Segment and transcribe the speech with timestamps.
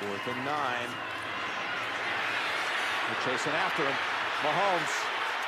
[0.00, 0.88] Fourth and nine.
[3.04, 3.92] They're chasing after him.
[4.40, 4.92] Mahomes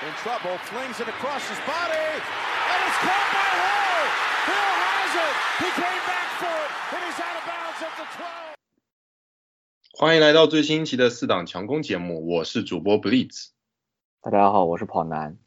[0.04, 2.20] in trouble, flings it across his body,
[2.68, 4.04] and it's caught by Hill.
[4.52, 5.34] Hill has it.
[5.56, 8.28] He came back for it, and he's out of bounds at the 12.
[9.98, 13.48] 欢迎来到最新一期的四档强攻节目，我是主播 Blitz。
[14.20, 15.38] 大家好，我是跑男。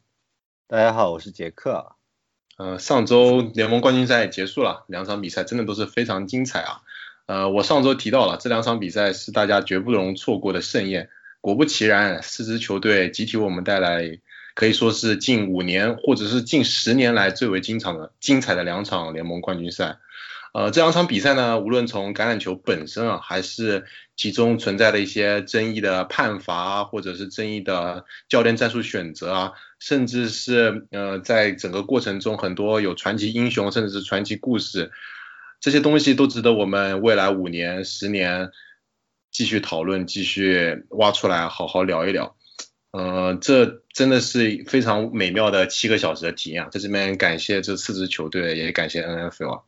[0.66, 1.92] 大家好，我是杰克。
[2.56, 6.82] 呃，上周联盟冠军赛结束了，两场比赛真的都是非常精彩啊。
[7.26, 11.08] 呃，我上周提到了这两场比赛是大家绝不容错过的盛宴。
[11.40, 14.18] 果不其然，四支球队集体为我们带来
[14.54, 19.98] 可以说是近五年或者是近十年来最为精彩的精彩的两场联盟冠军赛。
[20.54, 23.84] 呃，这两场比赛呢，无论从橄榄球本身啊，还是
[24.16, 34.92] 其中存在的一些争议的判罚啊，或者是争议的教练战术选择啊，甚至是呃，在整个过程中很多有传奇英雄，甚至是传奇故事。
[35.60, 38.50] 这些东西都值得我们未来五年、十年
[39.30, 42.36] 继续讨论、继续挖出来好好聊一聊。
[42.92, 46.68] 呃，这真的是非常美妙的七个小时的体验啊。
[46.70, 49.64] 在这边感谢这四支球队，也感谢 NFL。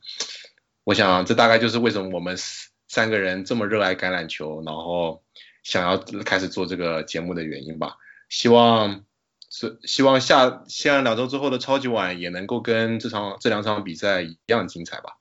[0.85, 2.39] 我想这大概就是为什么我们
[2.87, 5.23] 三个人这么热爱橄榄球，然后
[5.63, 7.97] 想要开始做这个节目的原因吧。
[8.31, 9.05] 希望
[9.51, 15.18] 是希望下下两周之后的超级碗也能够跟这场这两场比赛一样精彩吧。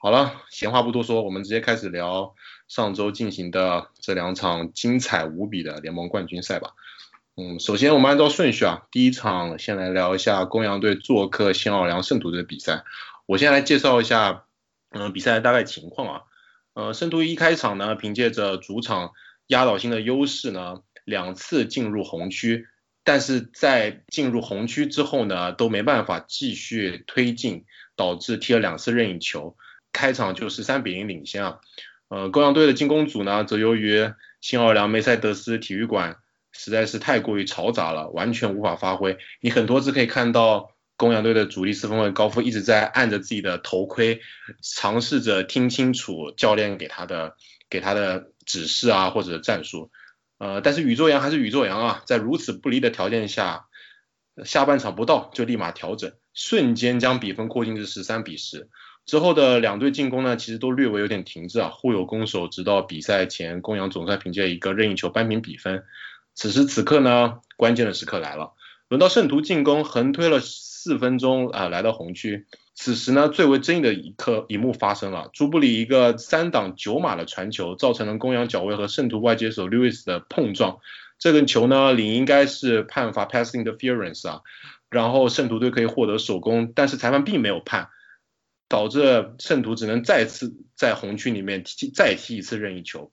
[0.00, 2.36] 好了，闲话不多说，我们直接开始聊
[2.68, 6.74] 上周进行的这两场精彩无比的联盟冠军赛吧。
[7.36, 12.84] 嗯，首先我们按照顺序啊，第一场先来聊一下公羊队做客新奥尔良圣徒队的比赛。
[13.26, 14.44] 我先来介绍一下，
[14.90, 16.22] 嗯，比赛的大概情况啊。
[16.74, 19.14] 呃，圣徒一开场呢，凭借着主场
[19.48, 22.68] 压倒性的优势呢，两次进入红区，
[23.02, 27.64] 但是在进入红区之后呢，都没办法继续推进，
[27.96, 29.56] 导致踢了两次任意球。
[29.92, 31.60] 开场就十三比零领先啊，
[32.08, 36.16] 呃，公羊队的进攻组呢，则由于新奥尔良梅赛德斯体育馆
[36.52, 39.18] 实在是太过于嘈杂了，完全无法发挥。
[39.40, 44.20] 你很多次可以看到公羊队的主力四分卫高夫一直在按着自己的头盔，
[44.62, 47.36] 尝试着听清楚教练给他的
[47.70, 49.90] 给他的指示啊或者战术，
[50.38, 53.66] 呃，但是宇宙羊还是宇宙羊啊，在如此不利的条件下，
[54.44, 58.68] 下半场不到就立马调整，瞬间将比分扩进至十三比十。
[59.08, 65.82] 之后的两队进攻呢，其实都略微有点停滞啊，互有攻守，直到比赛前，公羊总算凭借一个任意球扳平比分。
[66.34, 68.52] 此时此刻呢，关键的时刻来了，
[68.88, 72.46] 轮到圣徒进攻，横推了四分钟啊，来到红区。
[72.74, 80.80] 此时呢，最为争议的一刻一幕发生了，朱布里一个三档九码的传球，造成了公羊脚位和圣徒外接手 Lewis 的碰撞。
[81.18, 84.42] 这个球呢，理应该是判罚 pass interference 啊，
[84.90, 87.88] 然后圣徒队可以获得首攻，但是裁判并没有判。
[88.68, 93.10] 导致圣徒只能再次在红区里面踢再踢一次任意球，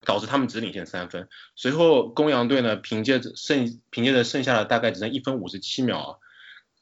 [0.00, 1.28] 导致他们只领先三分。
[1.56, 6.20] 随后公羊队呢，凭借着剩凭借着剩下的大概只剩一分五十七秒，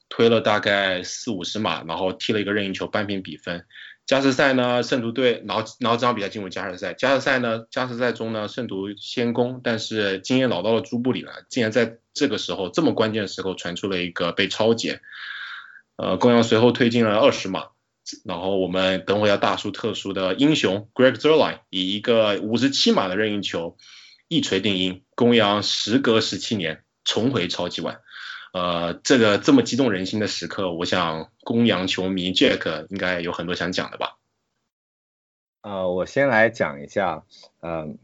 [0.09, 3.67] 推了大概四五十码，然后踢了一个任意球扳平比分。
[4.05, 6.93] 加时赛呢，圣徒队然后然后这场比赛进入加时赛。
[6.95, 15.01] 加时赛呢，加时赛中呢，圣徒先攻，但是经验老道的朱布里呢，竟然在这个时候这么关键的时候传出了一个被超解。
[15.97, 17.69] 呃，公羊随后推进了二十码。
[18.25, 23.77] 然后我们等会要大书特书的英雄 Greg Zerline 以一个五十七码的任意球
[24.29, 28.01] 一锤定音，公羊时隔十七年重回超级碗。
[28.53, 34.19] 呃，这个这么激动人心的时刻，我想公羊球迷 Jack 应该有很多想讲的吧？
[35.63, 37.25] 呃，我先来讲一下，
[37.63, 37.99] 嗯，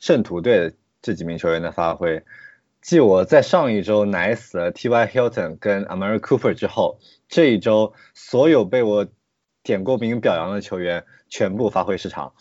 [0.00, 2.24] 圣徒队这几名球员的发挥。
[2.88, 5.06] 继我在上一周奶死了 T.Y.
[5.08, 9.06] Hilton 跟 Amari Cooper 之后，这一周所有被我
[9.62, 12.32] 点过名表扬的球员全部发挥失常。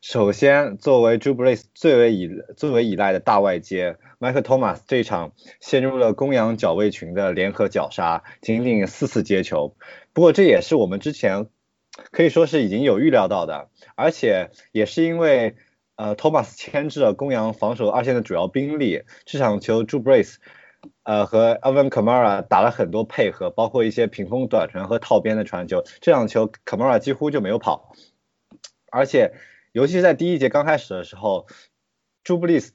[0.00, 9.76] 首先，作为 j u b i l e 最为依最为依赖的大外接 Michael Thomas 这一场陷入了公羊角卫群的联合绞杀，仅仅四次接球。
[10.14, 11.48] 不过这也是我们之前
[12.12, 15.54] 可以说是已经有预料到的，而且也是因为。
[15.96, 19.02] 呃，托马斯牵制了公羊防守二线的主要兵力。
[19.24, 20.40] 这场球，朱布雷斯
[21.02, 25.84] 呃和 Alvin Kamara 打了很多配合，包括一些屏风短传和套边的传球。
[26.00, 27.92] 这场球，Kamara 几乎就没有跑，
[28.90, 29.34] 而且
[29.72, 31.46] 尤其是在第一节刚开始的时候，
[32.24, 32.72] 朱布利斯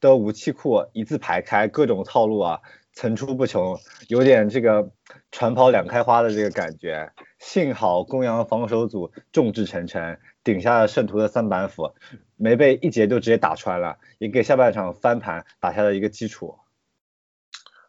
[0.00, 2.60] 的武器库一字排开，各种套路啊
[2.92, 3.78] 层出不穷，
[4.08, 4.90] 有点这个
[5.30, 7.12] 船跑两开花的这个感觉。
[7.38, 10.18] 幸好公羊防守组众志成城。
[10.44, 11.94] 顶下了圣徒的三板斧，
[12.36, 16.58] 没被一节就直接打穿了，也给下半场翻盘打下了一个基础。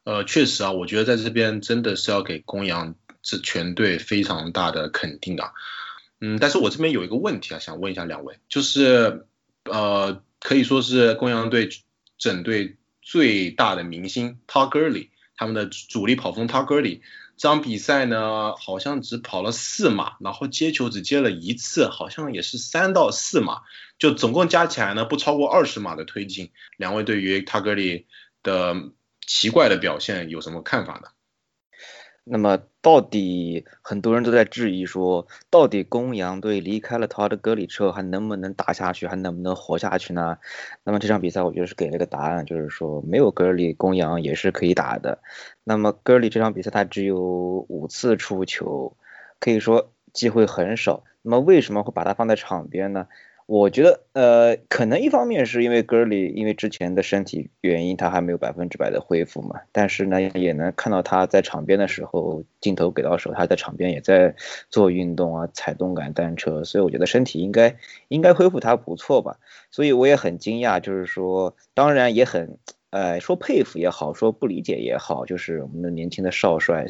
[0.03, 5.51] 呃，确实啊，我觉得在这边真的是要给公羊这全队非常大的肯定啊。
[6.21, 9.25] 嗯，但是我这边有一个问题啊，想问一下两位，就是
[9.63, 11.69] 呃，可以说是公羊队
[12.19, 16.81] 整队最大的明星 t a r g u r l y 他们的主力跑锋 t a r g u r
[16.81, 17.01] l y
[17.35, 23.61] 这场比赛呢好像只跑了四码，然后接球只接了一次，好像也是三到四码，
[23.99, 26.51] 就总共加起来呢不超过二十码的推进。
[26.77, 28.05] 两位对于 t a r g u r l y
[28.43, 28.91] 的
[29.25, 31.09] 奇怪的表现有什么看法呢？
[32.25, 40.37] 那么，到底很多人都在质疑说，到底公羊队离开了他的格里之后，还能不能打下去，还能不能活下去呢？
[40.85, 45.19] 那么这场比赛，我觉得是给了个答案，就是说没有格里公羊也是可以打的。
[45.65, 47.19] 那么格里这场比赛他只有
[47.67, 48.95] 五次出球，
[49.41, 51.03] 可以说机会很少。
[51.21, 53.07] 那么为什么会把他放在场边呢？
[53.45, 59.59] 我觉得，呃，可能一方面是因为 Gurley 因为之前的身体原因，他还没有百分之百的恢复嘛。
[59.71, 64.33] 但是呢，也能看到他在场边的时候，镜头给到手，他在场边也在
[64.69, 66.63] 做运动啊，踩动感单车。
[66.63, 67.75] 所以我觉得身体应该
[68.07, 69.37] 应该恢复他不错吧。
[69.71, 72.57] 所以我也很惊讶，就是说，当然也很，
[72.91, 76.87] 呃，说佩服也好，说不理解也好，就是我们的年轻的少帅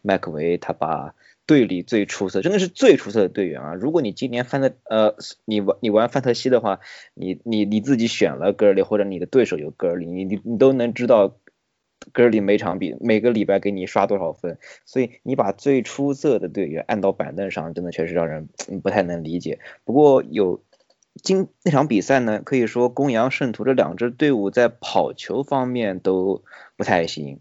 [0.00, 1.14] 麦克维，他把。
[1.50, 3.74] 队里最出色，真的是最出色的队员啊！
[3.74, 6.78] 如果你今年范特呃，你玩你玩范特西的话，
[7.12, 11.34] 你你你自己选了格里，或者你的对手有格里，你你你都能知道
[12.12, 14.58] 格里每场比每个礼拜给你刷多少分。
[14.86, 18.48] 所以你把最出色的队员按到板凳上，真的确实让人
[18.80, 19.58] 不太能理解。
[19.82, 20.62] 不过有
[21.20, 26.44] 今那场比赛呢，可以说公羊圣徒这两支队伍在跑球方面都
[26.76, 27.40] 不太行。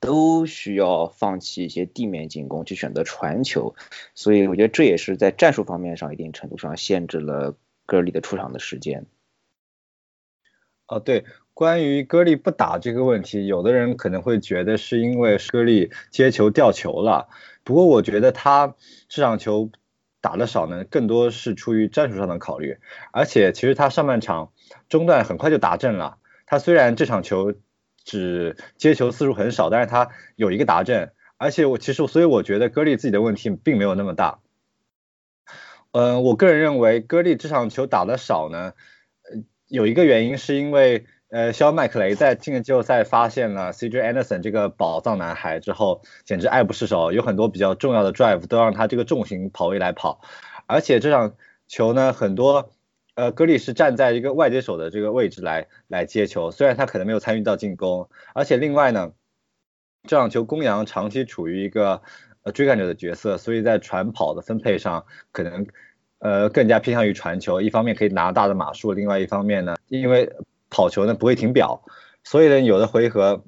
[0.00, 3.74] 都需要放弃一些地面进攻，去选择传球，
[4.14, 7.56] 所以我觉得这也是在战术方面上一定程度上限制了
[7.86, 9.06] 戈利的出场的时间。
[10.88, 11.24] 哦，对，
[11.54, 17.28] 关于戈利不打这个问题，有的人可能会觉得是因为戈利接球掉球了，
[17.62, 18.74] 不过我觉得他
[19.08, 19.70] 这场球
[20.20, 22.78] 打的少呢，更多是出于战术上的考虑，
[23.12, 24.52] 而且其实他上半场
[24.88, 27.54] 中段很快就打正了，他虽然这场球。
[28.06, 34.38] 只接球次数很少，但是他有一个达阵，而且我其实所以我觉得戈利自己的问题并没有那么大。
[35.90, 38.72] 嗯，我个人认为戈利这场球打的少呢，
[39.66, 50.20] 有一个原因是因为呃肖麦克雷在进了季后赛发现了 CJ Anderson 这个宝藏男孩之后，简直爱不释手，有很多比较重要的 drive 都让他这个重型跑位来跑，
[50.66, 51.34] 而且这场
[51.66, 52.70] 球呢很多。
[53.16, 59.12] 呃，格里是站在一个外接手的这个位置来来接球，虽然他可能没有参与到进攻，而且另外呢，
[60.06, 62.02] 这场球公羊长期处于一个
[62.42, 65.66] 呃追赶者的角色，所以在传跑的分配上可能
[66.18, 70.30] 呃更加偏向于传球，一方面可以拿大的码数，另外一方面呢，因为
[70.68, 71.82] 跑球呢不会停表，
[72.22, 73.42] 所以呢有的回合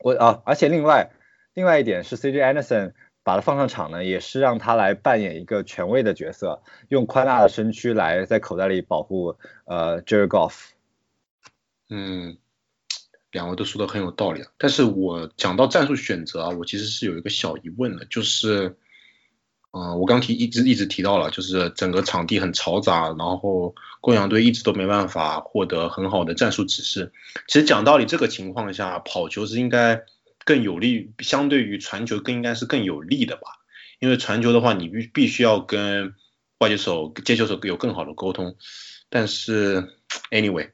[0.00, 1.12] 我啊，而且另外
[1.54, 2.92] 另外一点是 CJ Anderson。
[3.22, 9.36] 把他放上场呢，也是让他来扮演一个权威的角色，用宽大的身躯来在口袋里保护
[9.66, 10.70] 呃 Jared Goff。
[11.90, 12.38] 嗯，
[13.30, 18.76] 两位都说的很有道理，但是我讲到战术选择啊，我其实是有一个小疑问的，就是，
[19.72, 27.12] 嗯，我刚提一直一直提到了，就是整个场地很嘈杂，然后公羊队一直都没办法获得很好的战术指示。
[27.46, 30.04] 其实讲道理，这个情况下跑球是应该。
[30.44, 33.42] 更有利，相对于传球更应该是更有利的吧？
[33.98, 36.14] 因为传球的话，你必必须要跟
[36.58, 38.56] 外接手、接球手有更好的沟通。
[39.10, 39.98] 但是
[40.30, 40.70] ，anyway，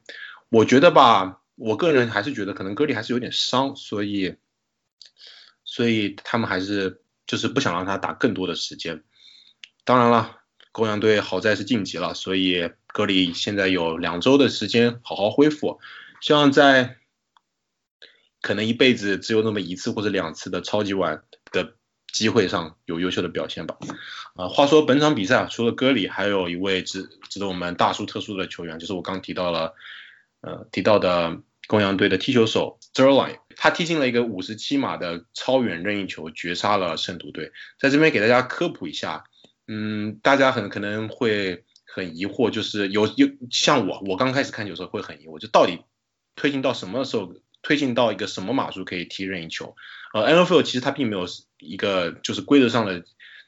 [0.49, 4.35] 我觉得吧，我个人还是觉得可能戈里还是有点伤，所以，
[5.65, 9.03] 所以他们还是就是不想让他打更多的时间。
[9.83, 10.37] 当然了，
[10.71, 15.79] 公羊队好在是晋级了，所以戈里现在有两周的时间好好恢复，
[16.21, 16.97] 希望在。
[18.41, 21.73] 可能一辈子只有那么一次或者两次的超级碗的
[22.13, 23.77] 机会上有优秀的表现吧。
[24.35, 29.73] 啊，话说本场比赛啊，除了戈里，还有一位值值得我们大书特书的球员，就是我刚提到了，
[30.41, 37.51] 呃，提到的公羊队的踢球手 Zerline，他踢进了一个五十七码的超远任意球，绝杀了圣徒队。
[37.79, 39.23] 在这边给大家科普一下，
[39.67, 45.79] 嗯，大家很可能会很疑惑，就是有有像我，我刚开始看球时候会很疑惑，就到底
[46.35, 47.33] 推进到什么时候？
[47.67, 49.75] 推进到一个什么码数可以踢任意球？
[50.13, 51.27] 呃，NFL 其实它并没有
[51.59, 53.03] 一个就是规则上的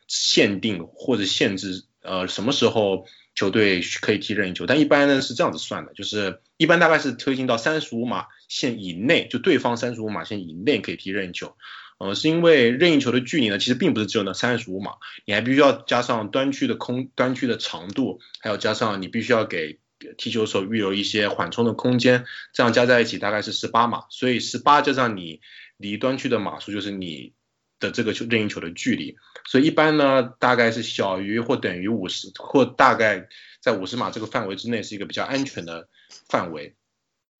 [0.09, 4.65] 限定或者限制，呃，什么时候球队可以踢任意球？
[4.65, 11.55] 但一般呢是这样子算的，就是一般大概是推进到三十五码线以内，就对方三十五码线以内可以踢任意球。
[11.97, 19.79] 呃，是因为任意球的距离呢，其实并不是只有那三十五码，你还必须要加上端区的空端区的长度，还要加上你必须要给。
[20.17, 25.41] 踢球的时候预留一些缓冲的空间，这样加在一起大概是十八码，所以十八加上你
[25.77, 27.33] 离端区的码数就是你
[27.79, 33.27] 的这个球任意球的距离，所以一般呢大概是小于或等于五十，或大概
[33.61, 35.89] 在五十码这个范围之内是一个比较安全的
[36.27, 36.75] 范围。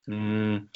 [0.07, 0.69] 嗯，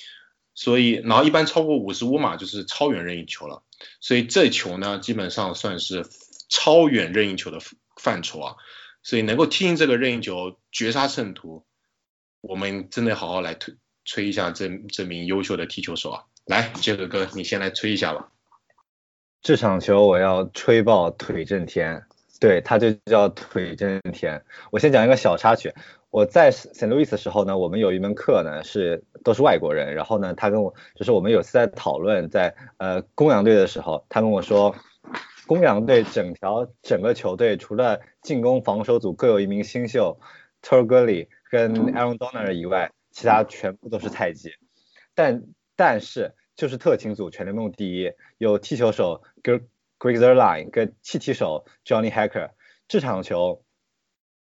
[0.53, 3.63] 所以然后一般超过五十五码就是超远任意球了，
[3.99, 6.05] 所以这球呢基本上算是
[6.49, 7.59] 超远任意球的
[7.97, 8.55] 范畴啊。
[9.05, 11.65] 所以能够踢进这个任意球绝杀圣徒，
[12.43, 13.73] 我们真的好好来推
[14.03, 16.23] 吹一下这这名优秀的踢球手啊！
[16.45, 18.31] 来，杰哥哥，你先来吹一下吧。
[19.41, 22.03] 这场球我要吹爆腿震天，
[22.41, 24.43] 对，他就叫腿震天。
[24.71, 25.73] 我先讲一个小插曲，
[26.09, 34.75] 我在圣路易斯的时候呢，我们有一门课呢是都是外国人，然后呢，他跟我就是我们有次在讨论在呃公羊队的时候，他跟我说，
[35.47, 40.19] 公羊队整条整个球队除了进攻防守组各有一名新秀
[40.61, 44.51] t u r g u l y 跟 Aaron Donner 以外，其他全部都是菜鸡，
[45.13, 45.43] 但
[45.75, 46.33] 但是。
[46.55, 49.63] 就是特勤组全联盟第一，有踢球手 Greg
[50.19, 52.51] Zerline 跟气踢手 Johnny Hacker。
[52.87, 53.63] 这场球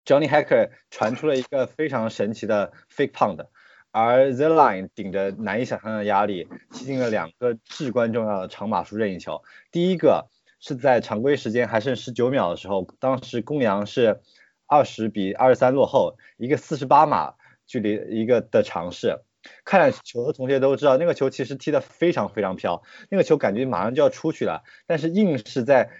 [0.05, 3.47] ，Johnny Hacker 传出了一个非常神奇的 fake punt，
[3.89, 9.41] 而 Zerline 顶着难以想象的压力踢进了两个至关重要的长码数任意球。
[9.71, 14.21] 第一个是在常规时间还剩十九秒的时候，当时公羊是
[14.67, 19.21] 二十比二十三落后，一个四十八码距离一个的尝试。
[19.63, 25.91] 看球的同学都知道，那个球其实踢得非常非常飘，那个球感觉马上就要出去了，但是硬是在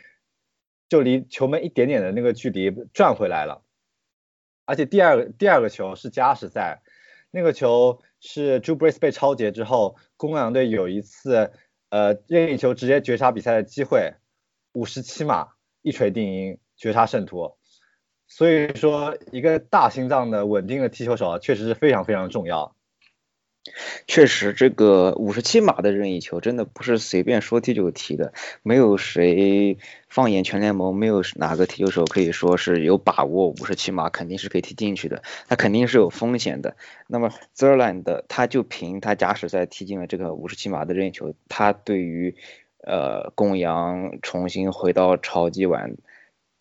[0.90, 3.62] 就离球门一点点的那个距离转回来了。
[4.66, 6.82] 而且第二个第二个球是加时赛，
[7.30, 11.52] 那个球是朱布瑞斯被超截之后，公羊队有一次
[11.90, 14.16] 呃任意球直接绝杀比赛的机会，
[14.74, 15.50] 五十七码
[15.84, 17.56] 一锤定音绝杀圣徒。
[18.27, 22.75] 所以说，一个大心脏的稳定的踢球手啊，确实是非常非常重要。
[24.05, 28.32] 确实，这个五十七码的任意球真的不是随便说踢就踢的。
[28.62, 36.77] 没有谁放眼全联盟，没有哪个踢球手可以说是有把握五十七码肯定是可以踢进去的，他肯定是有风险的。
[37.08, 42.36] 那么 Zerland 他就凭他假使在踢进了这个五十七码的任意球，他对于
[42.84, 45.96] 呃公羊重新回到超级碗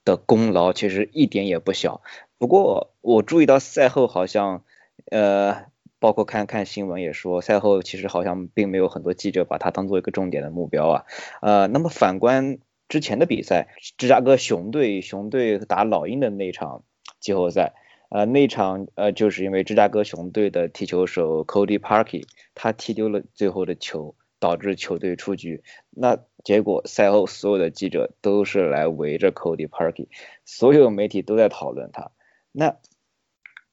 [0.05, 2.03] 的功劳其实一点也不小。
[2.39, 4.63] 不过我注意到赛后好像
[5.11, 5.67] 呃。
[6.01, 11.05] 包括看看新闻也说，赛后其实好像并没有很多记者把他当做一个重点的目标啊。
[11.41, 12.59] 呃，那么反观
[12.91, 16.83] 之前的比赛，芝加哥熊队熊队打老鹰的那场
[17.21, 17.73] 季后赛，
[18.11, 25.63] 呃，那场呃就是因为芝加哥熊队的踢球手 Cody Parkey 他踢丢了最后的球，导致球队出局。
[25.89, 30.09] 那结果赛后所有的记者都是来围着 Cody Parkey，
[30.45, 32.11] 所有媒体都在讨论他。
[32.53, 32.77] 那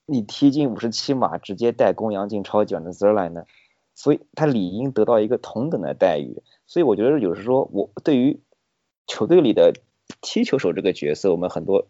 [0.06, 3.44] 你踢进五十七码，直接带公羊进超级碗的 Zerline 呢，
[3.96, 6.42] 所以他理应得到一个同等的待遇。
[6.68, 8.40] 所以我觉得，有时说我对于
[9.08, 9.74] 球队里的
[10.22, 11.90] 踢球手这个角色，我们很多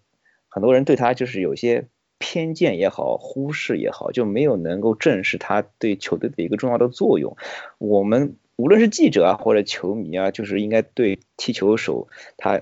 [0.50, 7.38] 很多人对他就是有些偏见也好，忽视也好，就没有能够正视他对球队的一个重要的作用。
[7.78, 12.62] 我们无论是记者啊，或者球迷啊，就是应该对踢球手他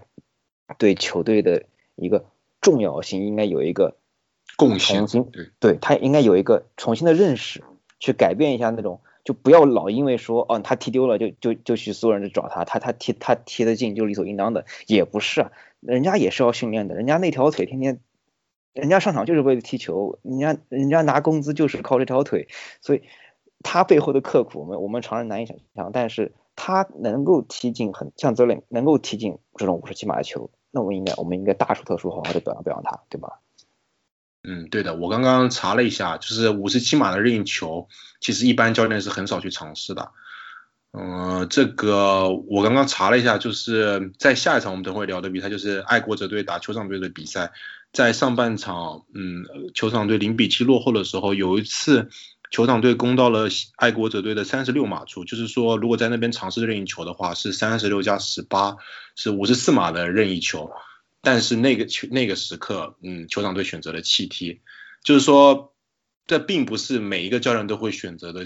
[0.78, 1.64] 对球队的
[1.96, 2.26] 一个
[2.62, 3.96] 重要性，应该有一个。
[4.58, 7.64] 重新对，对他应该有一个重新的认识，
[7.98, 18.02] 去改变一下那种，就不要老因为说哦他踢丢了就就就去所有人去找他，他他踢他踢得进就理所应当的，也不是，啊人家也是要训练的，人家那条腿天天，
[18.74, 22.50] 人家上场就是为了踢球，人家人家拿工资就是靠这条腿，
[22.82, 23.04] 所以
[23.64, 33.40] 他背后的刻苦我们我们常人难以想象，但是他能够踢进很像泽林能够踢进这种五十七码的球，那我们应该我们应该大书特书好好的表扬表扬他，对吧？
[34.44, 37.90] 嗯，对的，我刚刚查了一下，就是五十七码的任意球，
[38.22, 40.12] 其实一般教练是很少去尝试的。
[40.92, 47.52] 嗯，这个我刚刚查了一下，就是在下一场我们等会聊的比赛，就是爱国者队打球场队的比赛，
[47.92, 52.10] 在上半场，嗯，球场队零比七落后的时候，有一次
[52.50, 58.78] 球场队攻到了爱国者队的三十六码处，就是说如果在那边尝试任意球的话，是三十六加十八，
[59.16, 60.72] 是五十四码的任意球。
[61.22, 64.62] 但是那个球那个时刻，嗯，球场队选择了弃踢，
[65.04, 65.76] 就是说，
[66.28, 68.46] 这并不是每一个教练都会选择的，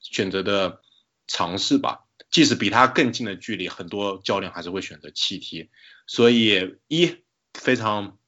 [0.00, 0.80] 选择的
[1.26, 2.04] 尝试吧。
[2.30, 5.70] 即使比他更近的距离，很多教练还是会选择弃踢。
[6.06, 7.16] 所以一
[7.54, 8.18] 非常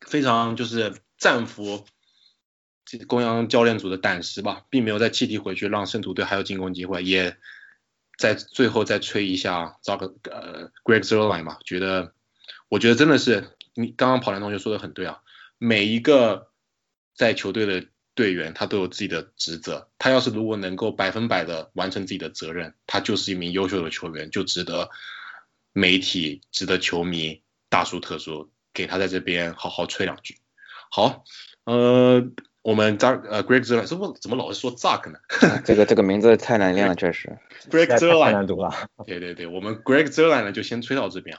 [0.00, 1.86] 非常就是战服
[2.98, 7.36] 公羊教练组的胆识吧，并没有再弃踢回去，让圣徒队还有进攻机会，也
[8.16, 12.12] 在最后再吹一下这个呃 Greg Zerline 嘛，觉得。
[12.68, 15.22] 我觉得真的是你刚刚跑男同学说的很对啊，
[15.58, 16.52] 每一个
[17.16, 24.88] 在球队的队员他都有自己的职责，他要是如果能够百分百的完成自己的责任，他就是一名优秀的球员，就值得
[25.72, 30.36] 媒体、值得球迷大书特书给他在这边好好吹两句。
[30.92, 31.24] 好，
[31.64, 32.22] 呃，
[32.62, 35.18] 我们 Dark 呃 Greg Zerline 怎么怎么老是说 Zack 呢？
[35.64, 37.38] 这个这个名字太难念了，确实。
[37.70, 38.70] Greg 太 Zerline 难读了。
[39.06, 41.38] 对对对，我们 Greg Zerline 呢就先吹到这边。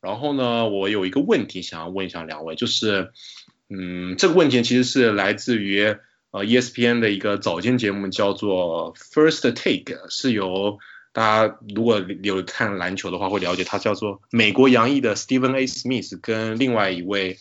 [0.00, 3.10] 然后呢，我有一个问题想要问一下两位，就是，
[3.68, 5.96] 嗯，这个问题其实是来自于
[6.30, 10.78] 呃 ESPN 的一个早间节目，叫做 First Take，是由
[11.12, 15.66] 大家如果有看篮球的话会了解，它叫做美国洋溢的 Stephen A.
[15.66, 17.36] Smith 跟另外一位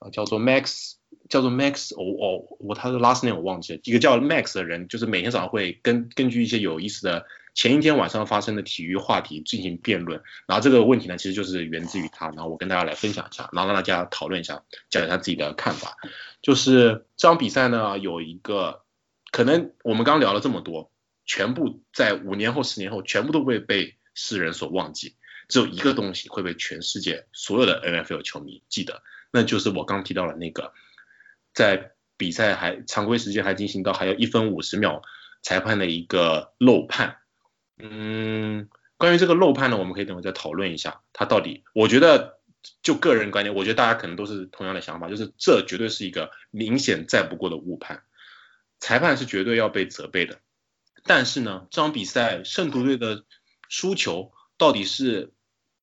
[0.00, 0.92] 呃叫做 Max
[1.28, 15.96] 叫做 Max 哦哦，我他的 last name 我忘记了，一个叫 Max 的人，就是每天早上会根根据一些有意思的前一天晚上发生的体育话题进行辩论，然后这个问题呢，其实就是源自于他，然后我跟大家来分享一下，然后让大家讨论一下，讲一下自己的看法。
[16.42, 18.82] 就是这场比赛呢，有一个
[19.30, 20.90] 可能我们刚聊了这么多，
[21.24, 25.14] 全部在五年后、十年后，全部都会被世人所忘记，
[25.48, 30.72] 只有一个东西会被全世界所有的 NFL 球迷记得，那就是我刚提到的那个，
[31.54, 35.02] 在比赛还常规时间还进行到还有一分五十秒，
[35.42, 37.18] 裁判的一个漏判。
[37.78, 42.40] 嗯，关于这个漏判呢，我们可以等会再讨论一下，他到底，我觉得
[42.82, 48.02] 就个人观点，我觉得大家可能都是同样的想法，就是这绝对是一个明显再不过的误判，
[48.80, 50.40] 裁判是绝对要被责备的。
[51.04, 53.24] 但是呢，这场比赛圣徒队的
[53.68, 55.32] 输球到底是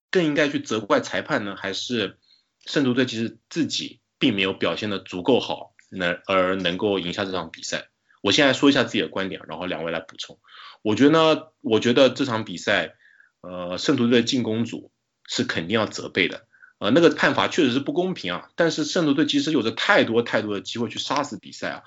[0.10, 2.18] 更应该去责怪裁判呢，还是
[2.66, 7.90] 圣徒队其实自己并没有表现的足够好，能而能够赢下这场比赛？
[8.22, 10.40] 我现在说一下自己的观点，然后两位来补充。
[10.84, 12.94] 我觉得呢，我觉得这场比赛，
[13.42, 14.92] 呃，圣徒队的进攻组
[15.28, 16.46] 是肯定要责备的。
[16.78, 21.84] 呃，那个判罚确实是不公平啊，但是圣徒队其实有着太多太多的机会去杀死比赛啊。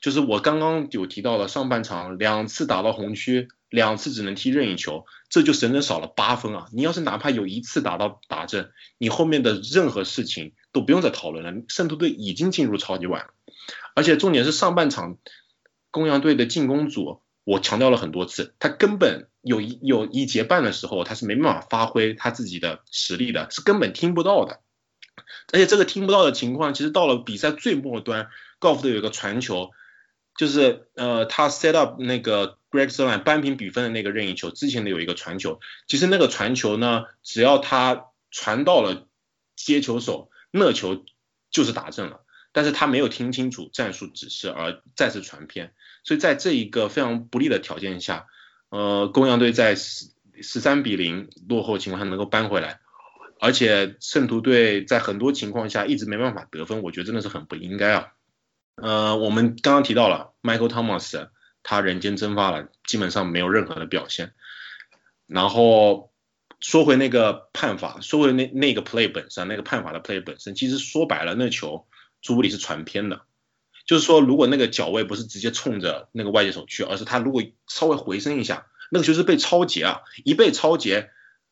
[0.00, 6.66] 就是我刚刚有提到了，上半场两次打到红区，两次只能踢任意球，这就整整少了八分啊！
[6.72, 11.62] 你要是哪怕有一次打到打正，你后面的任何事情都不用再讨论了。
[11.68, 13.30] 圣徒队已经进入超级碗了，
[13.94, 15.16] 而且重点是上半场
[15.90, 24.60] 公羊队的进攻组，我强调了很多次，他根本有一有一节半的时候，他是没办法发挥他自己的实力的，是根本听不到的。
[25.52, 29.70] 而且这个听不到的情况，其实到了比赛最末端，高尔夫队有一个传球。
[30.36, 39.06] 就是呃，他 set up 那个 Greg s o l a n 扳平比分的那个任意球，之前的有一个传球，其实那个传球呢，只要他传到了
[39.54, 41.04] 接球手，那球
[41.50, 42.20] 就是打正了，
[42.52, 48.28] 但是他没有听清楚战术指示而再次传偏，所以在这一个非常不利的条件下，
[48.68, 52.78] 呃，公羊队在十十三比零落后情况下能够扳回来，
[53.40, 58.12] 而且圣徒队在很多情况下一直没办法得分，我觉得真的是很不应该啊。
[58.76, 61.30] 呃，我们刚刚提到了 Michael Thomas，
[61.64, 64.34] 他人间蒸发了，基本上没有任何的表现。
[65.26, 66.12] 然后
[66.60, 71.86] 说回那个判罚，说回那那个 play 本身，那个判罚的 play 本身，其实说白了，那球
[72.22, 73.22] 朱布里是传偏的。
[73.86, 81.10] 就是说，如果那个脚位不是直接冲着那个外界手去，而是他如果稍微回身一下，那个球是被超截啊，一被超截，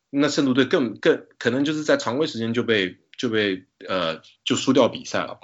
[0.09, 5.39] 那圣徒队更更可能就是在常规时间就被就被呃就输掉比赛了。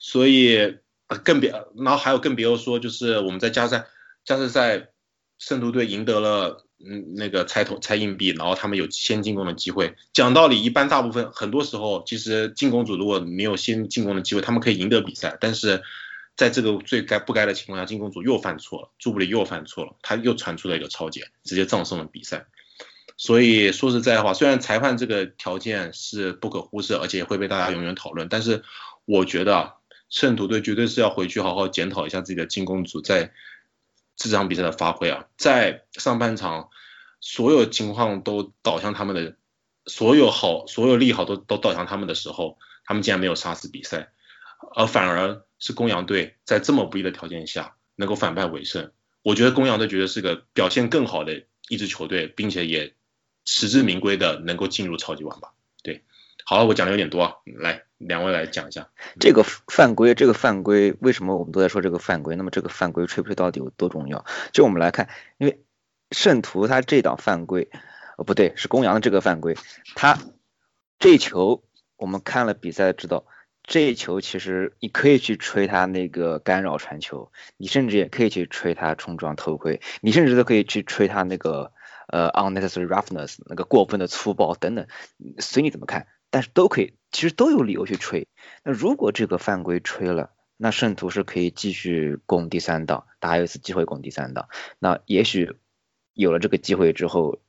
[0.00, 0.78] 所以
[1.22, 3.86] 更别，然后还有更别说，就是我们在加赛
[4.24, 4.88] 加赛赛，
[5.38, 9.94] 圣徒队赢得了嗯那个猜头猜硬币，然后他们有先进攻的机会。
[10.12, 15.36] 讲道理，一般大部分很多时候，其实进攻组如果没有先进攻的机会，他们可以赢得比赛。
[15.40, 15.82] 但是
[16.36, 22.46] 在这个最该不该的情况下，进攻组又犯错了，朱布里又犯错了，他又传出了一个超解，直接葬送了比赛。
[23.16, 28.62] 所以说实在话，虽然裁判这个条件是不可忽视，而且也会被大家永远讨论，但是
[29.04, 29.74] 我觉得。
[30.10, 33.32] 圣徒队绝对是要回去好好检讨一下自己的进攻组在
[34.14, 36.68] 这场比赛的发挥啊，在上半场
[37.26, 39.34] 所有情况都倒向他们的，
[39.86, 44.10] 所有好所有利好都都倒向他们的时候，他们竟然没有杀死比赛，
[44.76, 48.92] 而反而是公羊队在这么不利的条件下能够反败为胜。
[49.22, 52.94] 我觉得公羊队绝对是个表现更好的一支球队，并且也
[53.46, 55.54] 实至名归的能够进入超级碗吧。
[55.82, 56.04] 对，
[56.44, 57.84] 好了，我讲的有点多啊，来。
[57.96, 62.36] 两位来讲一下这个犯规，这个犯规为什么我们都在说这个犯规？
[62.36, 64.26] 那么这个犯规吹不吹到底有多重要？
[64.52, 65.08] 就我们来看，
[65.38, 65.63] 因为
[66.14, 67.68] 圣徒他这档犯规，
[68.16, 69.56] 哦不对，是公羊的这个犯规，
[69.94, 70.18] 他
[70.98, 71.62] 这球
[71.96, 73.26] 我们看了比赛知道，
[73.62, 81.72] 这球其实你可以去吹他那个干扰传球，你甚至也可以去吹他冲撞头盔，你甚至都可以去吹他那个
[82.08, 84.86] 呃 unnecessary roughness 那个过分的粗暴等等，
[85.38, 86.06] 随你怎么看。
[86.30, 88.26] 但是都可以，其实都有理由去吹。
[88.64, 94.48] 那如果这个犯规吹了，那圣徒是可以继续攻第三档，他还有一次机会攻第三档。
[94.80, 95.56] 那也许
[96.14, 97.40] 有了这个机会之后，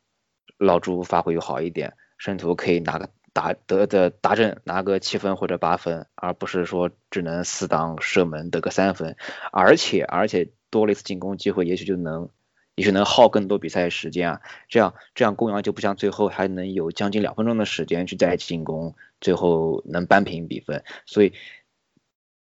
[0.58, 9.18] 老朱发挥又好一点，圣徒可以拿个打得的达阵拿个七分或者八分，而不是说只能死挡射门得个三分，
[9.52, 12.30] 而且而且多了一次进攻机会，也许就能
[12.76, 21.34] 也许能耗更多比赛时间啊，这样这样公羊就不像最后还能有将近两分钟的时间去再进攻，最后能扳平比分，所以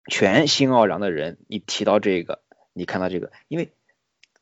[0.08, 3.74] 全新奥良的人一提到这个，你看到这个，因为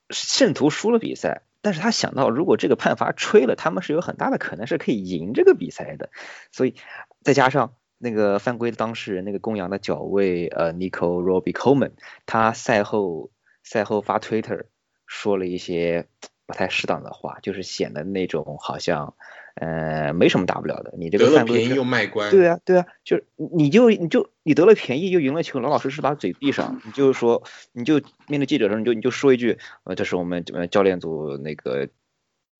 [0.09, 1.41] 圣徒输了比赛。
[1.61, 6.09] 但是他想到，如果这个判罚吹了，他们是有很大的可能是可以赢这个比赛的，
[6.51, 6.75] 所以
[7.23, 11.91] 再加上那个犯规的当事人那个公羊的脚位呃 Nico Robbie Coleman，
[12.25, 13.31] 他赛后
[13.63, 14.65] 赛后发 Twitter
[15.05, 16.07] 说了一些
[16.45, 19.15] 不太适当的话，就是显得那种好像。
[19.55, 22.29] 呃，没什么大不了的，你这个得了便宜又卖乖。
[22.31, 31.89] 对啊，对啊，就是你就你就你得了便宜又赢了球，老老实实把嘴闭上，你就说你就面对记者的时候你就你就说一句，呃，这是我们教练组那个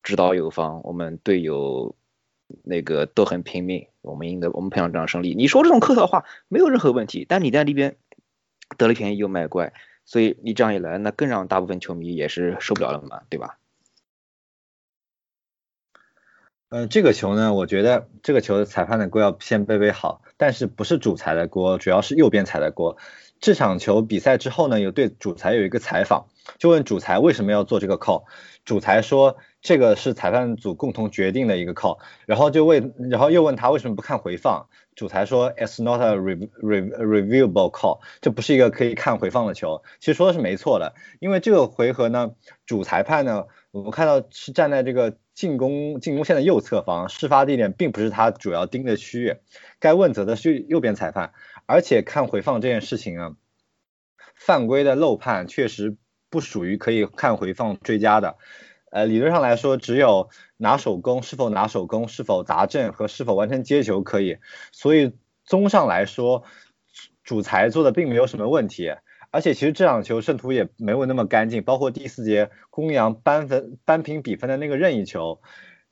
[0.04, 1.96] 指导有方，我们队友
[2.64, 5.34] 那个都很拼命，我们赢得我们培养这场胜利。
[5.34, 7.96] 你说这种客套话没有任何问题，但你在那边
[8.78, 9.72] 得了便宜又卖乖，
[10.04, 13.58] 所以你这样一来，那更让大部分球迷也是受不了了嘛，对吧？
[16.72, 22.96] 呃，这个球呢，我觉得这个球裁判的锅要先背背好，但是不是主裁的锅，主要是右边裁的锅。
[23.42, 26.28] 这场球比赛之后呢，有对主裁有一个采访，
[26.60, 28.24] 就问主裁为什么要做这个 call，
[28.64, 39.84] 主裁说这个是裁判组共同决定的一个 call，然后就问，然后又问他为什么不看回放，主裁说 it's not a re re reviewable call，这不是一个可以看回放的球。
[40.00, 42.32] 其实说的是没错的，因为这个回合呢，
[42.66, 45.18] 主裁判呢，我们看到是站在这个。
[45.34, 49.38] 进攻进攻线的右侧方，事发地点并不是他主要盯的区域，
[49.80, 51.34] 该问责的是右边裁判。
[51.66, 53.36] 而且看回放这件事情啊，
[54.36, 55.96] 犯规的漏判确实
[56.30, 58.38] 不属于可以看回放追加的。
[58.92, 64.38] 呃，理论上来说，只有拿手攻是否拿手攻、是否砸正和是否完成接球可以。
[64.74, 65.14] 所以
[65.46, 66.44] 综上来说，
[67.24, 68.92] 主裁做的并没有什么问题。
[69.32, 75.42] 而且其实这场球圣徒也没有那么干净，包括第四节公羊扳分扳平比分的那个任意球，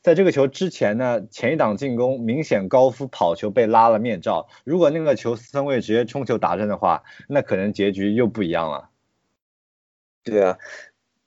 [0.02, 8.89] 在这个球之前呢，前一档进攻明显高夫跑球被拉了面罩，如果那个球四分卫直接冲球打正的话，那可能结局又不一样了。
[10.25, 10.58] 对啊，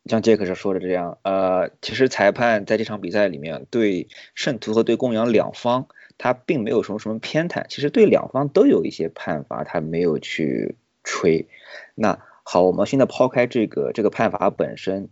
[0.05, 10.77] 像杰克是说的这样，呃，其实裁判在这场比赛里面对圣徒和对公羊两方，他并没有什么什么偏袒，其实对两方都有一些判罚，他没有去。
[11.03, 11.49] 吹，
[11.95, 15.09] 那好，我们现在抛开这个这个判罚本身，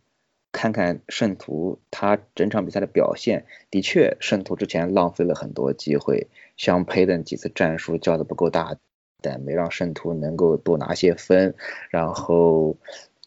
[0.53, 3.47] 看看圣徒他整场比赛的表现。
[3.71, 8.77] 的确，圣徒之前浪费了很多机会，像佩登几次战术叫的不够大
[9.23, 11.55] 胆，没让圣徒能够多拿些分。
[11.91, 12.77] 然后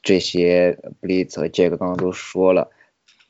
[0.01, 2.71] 这些布利兹和杰克刚刚都说了，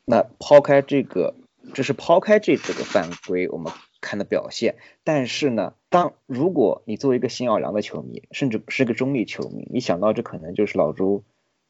[0.05, 1.35] 那抛开这个，
[1.73, 3.71] 这是抛开这这个犯规，我们。
[4.03, 11.23] 看的表现，但是呢，当如果你作为一个新奥良的球迷，甚至是个中立球迷，你想到这可能就是老朱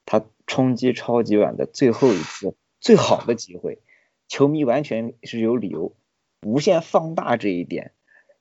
[0.06, 3.80] 他冲击超级碗的最后一次最好的机会，
[4.28, 5.94] 球迷完全是有理由
[6.42, 7.92] 无限放大这一点，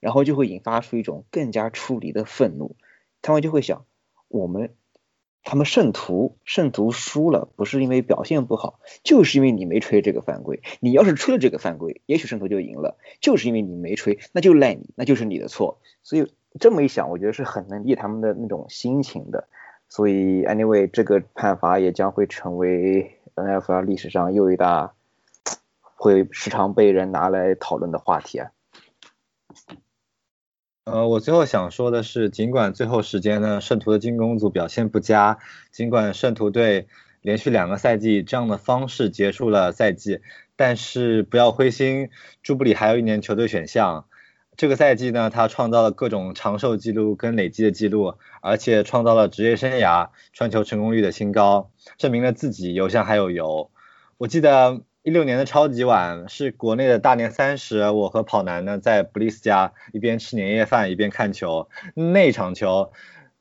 [0.00, 2.74] 然后就会引发出一种更加出离的愤怒，
[3.20, 3.84] 他们就会想
[4.26, 4.74] 我们。
[5.44, 10.62] 他们圣徒圣徒输了，不是因为表现不好，就是因为你没吹这个犯规。
[10.80, 12.96] 你要是吹了这个犯规，也许圣徒就赢了。
[13.20, 15.80] 就是因为你没吹，那就赖你，那就是你的错。
[16.02, 19.48] 所以这么一想，我觉得是很能理解他们的那种心情的。
[19.88, 24.94] 所以 anyway，这个判罚也将会成为 NFL 历史上又一大
[25.94, 28.50] 会时常被人拿来讨论的话题啊。
[30.84, 35.38] 呃，我最后想说的是，尽管最后时间呢，圣徒的进攻组表现不佳，
[35.70, 36.88] 尽管圣徒队
[37.20, 40.18] 连续两个赛季这样的方式结束了赛季，
[40.56, 42.10] 但是不要灰心，
[42.42, 44.06] 朱布里还有一年球队选项。
[44.56, 53.70] 这个赛季呢，他创造了各种长寿记录跟累积的记录，而且创造了职业生涯传球成功率的新高，证明了自己有像还有油。
[54.18, 54.80] 我记得。
[55.04, 61.68] 一六年的超级碗是国内的大年三十，我和跑男呢在布里斯家一边吃年夜饭一边看球。
[61.94, 62.92] 那场球，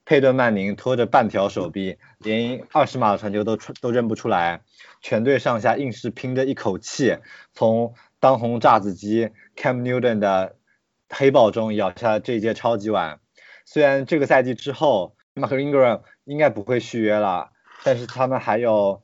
[0.04, 4.62] 佩顿曼宁拖着半条手臂，连二十码的传球都都认不出来，
[5.02, 7.18] 全队上下硬是拼着一口气，
[7.54, 10.56] 从当红炸子鸡 Cam Newton 的
[11.10, 13.20] 黑豹中咬下这届超级碗。
[13.66, 17.52] 虽然这个赛季之后，Mark Ingram 应该不会续约了，
[17.84, 19.04] 但是他们还有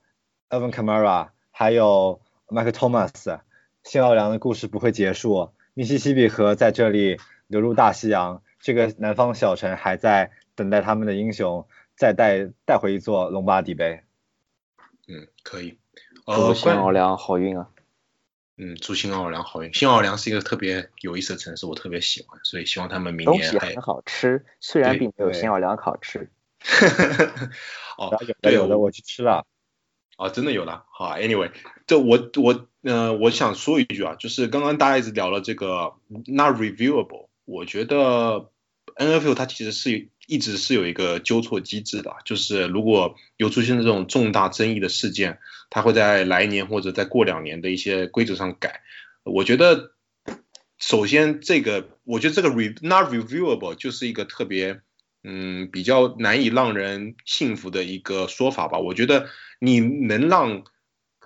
[0.49, 2.19] Evan Kamara，还有。
[2.49, 3.39] 麦克托马斯，
[3.83, 5.51] 新奥尔良的故事不会结束。
[5.73, 14.01] 密西西比河在这里流入大西洋，这个南方小城还在等待他们的英雄再带带回一座隆巴底杯。
[15.07, 15.77] 嗯，可以。
[16.25, 17.69] 祝新奥尔良好运啊！
[18.57, 19.73] 嗯，祝新奥尔良好运。
[19.73, 26.29] 新奥尔良是一个特别有意思的城市，我特别喜欢，所以希望他们明年还东西很好吃，虽然并没有对新奥尔良好吃。
[27.97, 29.45] 哦然后有，的有的我去吃了，
[30.17, 30.85] 啊，真的有了。
[30.91, 31.51] 好，Anyway，
[31.85, 35.93] 这我我呃，我想说一句啊，就是刚刚大家一直聊了这个
[36.25, 38.49] not reviewable，我觉得
[38.95, 45.37] NFL 它其实是一直是有一个纠错机制的，就是如果有出现这种重大争议的事件，
[45.69, 48.81] 它会在来年或者再过两年的一些规则上改。
[49.23, 49.91] 我觉得
[50.79, 54.81] 首先这个，我觉得这个 re not reviewable 就是一个特别。
[55.23, 58.79] 嗯，比较难以让人信服的一个说法吧。
[58.79, 59.27] 我觉得
[59.59, 60.63] 你能让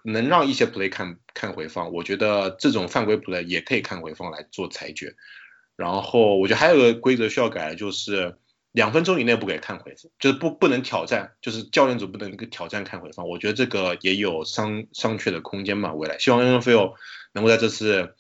[0.04, 5.16] 能让一些 play 看看回放，我觉得这种犯规 play 也可以看回放来做裁决。
[5.76, 8.38] 然后我觉得还有个规则需要改就是
[8.72, 13.28] 两分钟以内不给看回放，就是不不能挑战，就是教练组不能挑战看回放。
[13.28, 15.94] 我觉得这个也有商商榷的空间嘛。
[15.94, 16.94] 未来希望 NFL
[17.34, 18.16] 能够在这次，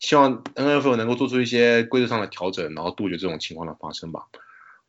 [0.00, 4.26] 希望 NFL 能够做出一些规则上的调整，然后杜绝这种情况的发生吧。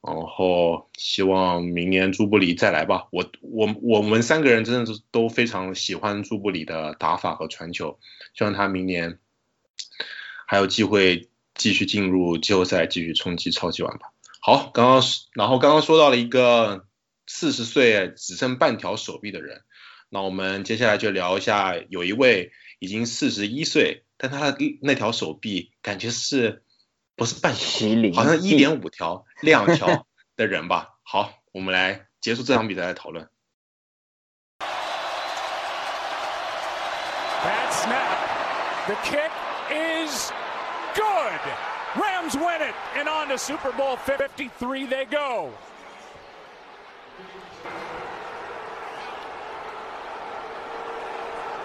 [0.01, 3.07] 然后希望明年朱布里再来吧。
[3.11, 7.99] 我我我们三个人真的是都非常喜欢朱布里的打法和传球，
[8.33, 9.19] 希望他明年
[10.47, 14.11] 还有机会继续进入季后赛，继续冲击超级碗吧。
[14.39, 16.87] 好，刚刚然后刚刚说到了一个
[17.27, 19.61] 四十岁只剩半条手臂的人，
[20.09, 26.63] 那我们接下来就聊一下，有一位已经四十一岁，但他的那条手臂感觉是。
[27.15, 30.95] 不是半条麒麟，好像一点五条、两条的人吧。
[31.03, 33.27] 好，我们来结束这场比赛的讨论。
[37.43, 38.17] Bad snap.
[38.87, 39.31] The kick
[39.69, 40.31] is
[40.95, 41.41] good.
[41.95, 45.51] Rams win it, and on to Super Bowl 53 they go.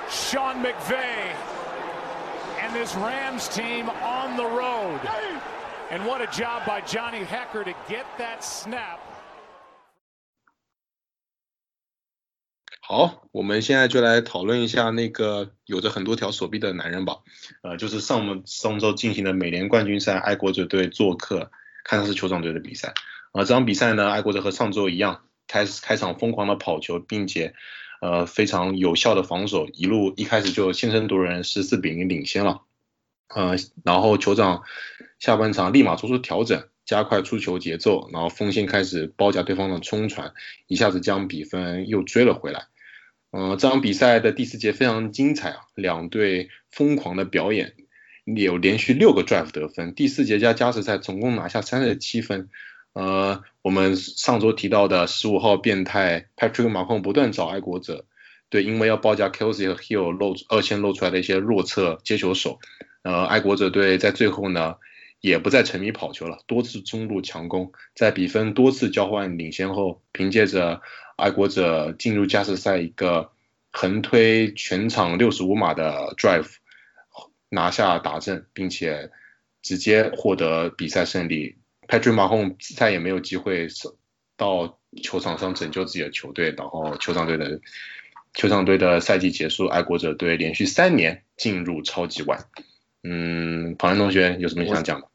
[0.09, 1.35] Sean McVay
[2.66, 5.00] and this Rams team on the road.
[5.90, 8.98] And what a job by Johnny Hecker to get that snap.
[12.81, 17.18] 好，我们现在就来讨论一下那个有着很多条手臂的男人吧。
[17.62, 21.50] 呃，就是上上周进行的美联冠军赛，爱国者队做客
[21.85, 22.88] 堪萨斯酋长队的比赛。
[23.33, 27.55] 啊、呃，这场比赛呢，爱国者和上周一样，开开场疯狂的跑球，并且
[28.00, 32.62] 呃非常有效的防守，一路一开始就先声夺人，十四比零领先了。
[33.28, 34.62] 呃，然后酋长
[35.18, 40.32] 下半场立马做出调整，加快出球节奏，然后锋线开始包夹对方的冲传，
[40.68, 42.66] 一下子将比分又追了回来。
[43.32, 47.74] 呃，这场比赛的第四节非常精彩啊，两队疯狂的表演，
[48.24, 52.48] 有连续六个 drive 得分，第四节加加时赛总共拿下三十七分。
[52.96, 58.06] 呃，我们上周提到的十五号变态 Patrick 马控不断找爱国者，
[58.48, 62.59] 对，因为要报价 Kelsey 和 Hill 露二线露出来的一些弱侧接球手，
[63.02, 64.76] 呃，爱国者队在最后呢
[65.20, 70.80] 也不再沉迷跑球了，多次中路强攻，在比分多次交换领先后，凭借着
[71.18, 73.30] 爱国者进入加时赛一个
[73.72, 76.48] 横推全场六十五码的 drive
[77.50, 79.11] 拿下达阵，并且
[79.61, 81.59] 直接获得比赛胜利。
[81.88, 83.68] Patrick Mahomes 再也没有机会
[84.37, 87.61] 到球场上拯救自己的球队，然后球场队的
[88.35, 92.46] 球场队的赛季结束，爱国者队连续三年进入超级碗。
[93.03, 95.09] 嗯，庞然同学有什么想讲的？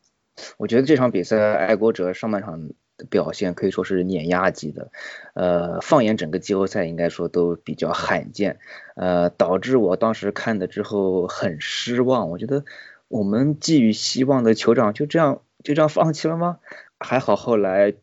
[0.58, 4.92] 我觉得这场比赛爱国者上半场的表现可以说是碾压级的，
[5.34, 8.60] 呃，放眼整个季后赛应该说都比较罕见，
[8.96, 12.30] 呃，导致我当时看的之后很失望。
[12.30, 12.64] 我觉得
[13.08, 16.60] 我们寄予希望的酋长就这样就这样放弃了吗？
[17.00, 17.93] 还好后来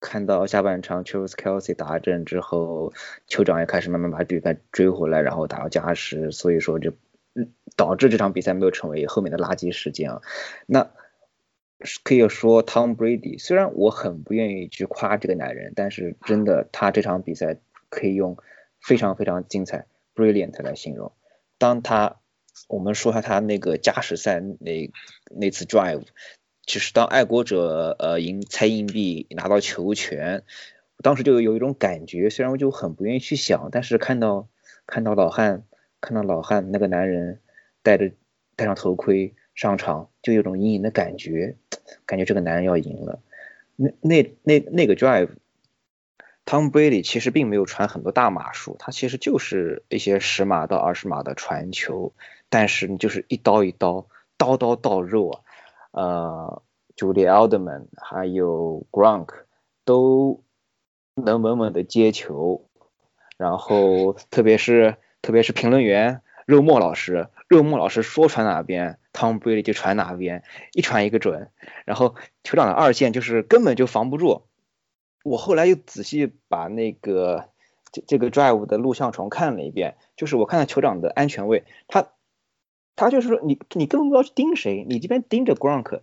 [0.00, 2.92] 看到下半场 Travis Kelsey 打阵之后，
[3.28, 6.92] 酋长也开始慢慢把比分追回来，然后打到加时，所以说就
[7.76, 10.22] 导致这场比赛没有成为后面的垃圾事件啊。
[10.66, 10.90] 那
[12.02, 17.58] 可以说 Tom Brady 虽然我很不愿意去夸这个男人，但是真的他这场比赛
[17.90, 18.38] 可以用
[18.80, 21.12] 非常非常精彩 brilliant 来形容。
[21.58, 22.16] 当他
[22.68, 24.90] 我们说下他那个加时赛那
[25.30, 26.06] 那次 drive，
[26.66, 30.42] 其实当爱国者呃赢猜硬币拿到球权，
[31.02, 34.48] 当时就有一种感觉，虽然我就很不愿意去想，但是看到
[34.84, 35.62] 看到老汉
[36.00, 37.40] 看到老汉那个男人
[37.82, 38.10] 戴着
[38.56, 41.56] 戴上头盔上场，就有种隐隐的感觉，
[42.04, 43.20] 感觉这个男人要赢了。
[43.76, 52.12] 那那那那个 drive，Tom Brady 其实并没有传很多大码数，他其实就是一些十码到二十码的传球，
[52.48, 55.40] 但是你就是一刀一刀，刀刀到肉啊。
[55.96, 56.62] 呃
[56.94, 59.30] ，Julie Alderman 还有 Gronk
[59.86, 60.42] 都
[61.14, 62.66] 能稳稳的接球，
[63.38, 71.50] 然后 特别是特别是评论员肉末老师，肉末老师说传哪边，Tom Brady 就传哪边，一传一个准。
[71.86, 74.42] 然后酋长的二线就是根本就防不住。
[75.24, 77.48] 我后来又仔细把那个
[77.90, 82.08] 这这个 drive 的录像重看了一遍，就是我看到酋长的安全位，他
[82.96, 86.00] 他就是说你你根本不知道去盯谁，你这边盯着 Gronk，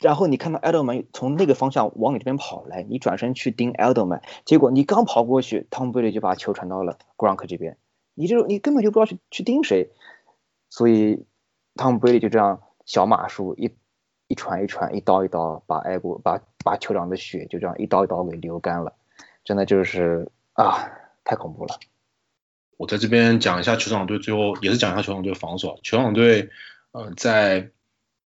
[0.00, 7.76] 然后你看到 Edelman 从那个方向往你这边跑来，你转身去盯 Edelman，结果你刚跑过去，Tom Brady 就把球传到了 Gronk 这边。
[8.14, 9.90] 你就你根本就不知道去去盯谁，
[10.68, 11.24] 所以
[11.76, 13.70] Tom Brady 就这样小马术一
[14.26, 18.94] 一传一传一刀一刀把爱国把把酋长的血就这样一刀一刀给流干了，
[19.44, 20.90] 真的就是啊
[21.24, 21.78] 太恐怖了。
[22.80, 25.78] 我在这边讲一下酋长队，最后也是讲一下酋长队防守。
[25.82, 26.48] 酋长队
[26.92, 27.72] 呃在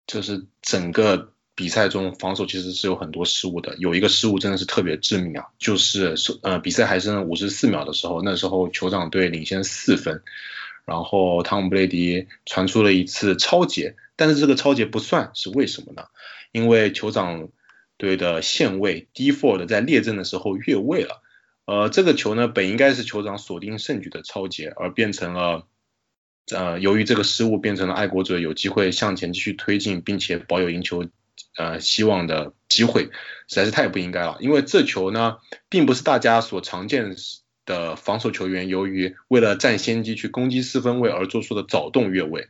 [0.07, 10.23] 就是整个比赛中防守其实是有很多失误的，有一个失误真的是特别致命啊，就是呃比赛还剩五十四秒的时候，那时候酋长队领先四分，
[10.83, 16.05] 然后汤姆·布雷迪传出了一次超节，但是这个超节不算是为什么呢？
[16.51, 17.49] 因为酋长
[17.97, 21.21] 队的线位 D Ford 在列阵的时候越位了。
[21.69, 25.67] 呃，这个球呢，本应该是酋长锁定胜局的超节，而变成了，
[26.51, 31.07] 呃，由于这个失误，变成了爱国者有机会向前继续推进，并且保有赢球，
[31.55, 33.11] 呃，希望的机会，
[33.47, 34.39] 实在是太不应该了。
[34.39, 35.37] 因为这球呢，
[35.69, 37.15] 并不是大家所常见
[37.67, 42.47] 的防守球员由于为了占先机去攻击四分位而做出的早动越位，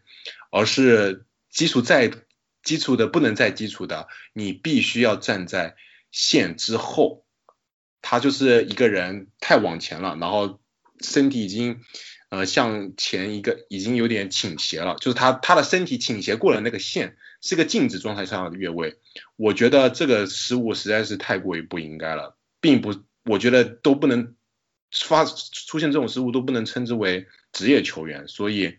[0.50, 2.10] 而是基础再
[2.64, 5.76] 基础的不能再基础的，你必须要站在
[6.10, 7.26] 线之后。
[8.02, 10.60] 他就是一个人太往前了，然后
[11.02, 11.82] 身体已经
[12.30, 18.98] 呃向前一个已经有点倾斜了，就是他他的身体倾斜过了那个线，是个静止状态下的越位。
[19.36, 24.36] 我觉得这个失误实在是太过于不应该了，并不，我觉得都不能
[24.92, 28.28] 发出现这种失误都不能称之为职业球员。
[28.28, 28.78] 所以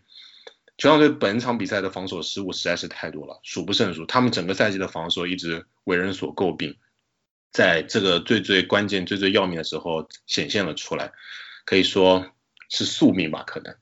[0.77, 4.05] 球场队本场比赛的防守失误实在是太多了，数不胜数。
[4.05, 6.77] 他们整个赛季的防守一直为人所诟病。
[7.51, 11.11] 在这个最最关键、最最要命的时候显现了出来，
[11.65, 12.25] 可以说
[12.69, 13.43] 是宿命吧？
[13.45, 13.75] 可能。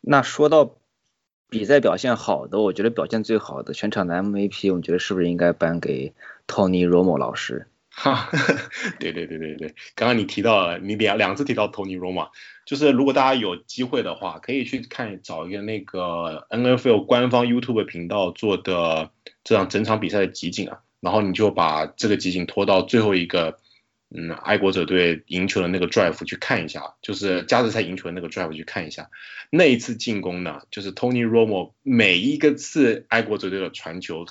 [0.00, 0.76] 那说到
[1.48, 6.14] 比赛表现好的，我觉得表现最好的全场的 MVP，我觉得是不是应该颁给
[6.46, 7.68] Tony Romo 老师？
[7.94, 8.30] 哈，
[8.98, 12.30] 对对对对对，刚刚你提到了，你两两次提到 Tony Romo，
[12.64, 19.10] 就是如果大家有机会的话，可以去看找一个那个 NFL 官方 YouTube 频道做的
[19.44, 20.80] 这样整场比赛的集锦啊。
[21.02, 23.58] 然后你就把这个集锦拖到最后一个，
[24.14, 29.10] 嗯，爱国者队赢球的那个 drive 去看一下，就是加时赛赢球的那个 drive 去看一下。
[29.50, 34.26] 那一次进攻呢，就是 Tony Romo 每一个次爱国者队的传球，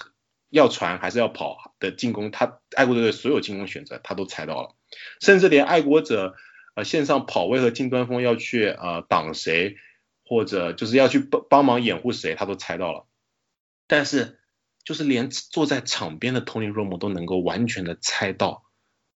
[0.50, 4.74] 要传还是要跑的进攻，他爱国者队所有进攻选择他都猜到了，
[5.20, 6.36] 甚至连爱国者
[6.76, 9.76] 呃线上跑位和近端锋要去呃挡谁，
[10.24, 13.06] 或者就是要去帮帮忙掩护谁，他都猜到了。
[13.88, 14.38] 但是。
[14.84, 18.64] 就是连坐在场边的 Tony Romo 都能够完全的猜到，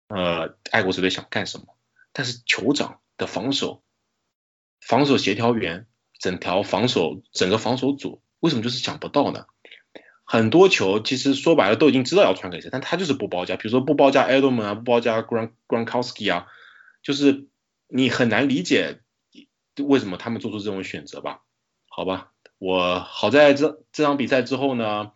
[0.09, 1.77] 呃，爱国者队想干什么。
[2.13, 3.83] 但是酋长的防守，
[4.81, 5.87] 防守协调员，
[6.19, 9.47] 整条防守，整个防守组，为什么就是想不到呢？
[10.25, 16.47] 很多球其实说白了都已经知道要传给谁，但他就是不包夹，比如说不包夹 Edelman 啊，不包夹 Gran Gronkowski 啊，
[17.03, 17.47] 就是
[17.89, 19.01] 你很难理解
[19.79, 21.43] 为什么他们做出这种选择吧？
[21.89, 25.13] 好吧，我好在这这场比赛之后呢。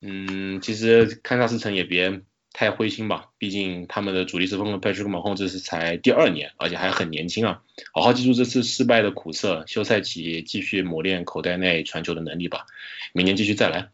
[0.00, 2.20] 嗯，其实堪萨斯城也别
[2.52, 7.62] 太灰心吧，毕竟他们的主力四分卫 Patrick Mahomes 这是才第二年，而且还很年轻啊。
[7.92, 12.66] 好好记住这次失败的苦涩，休赛期继续磨练口袋内传球的能力吧，
[13.12, 13.90] 明年继续再来。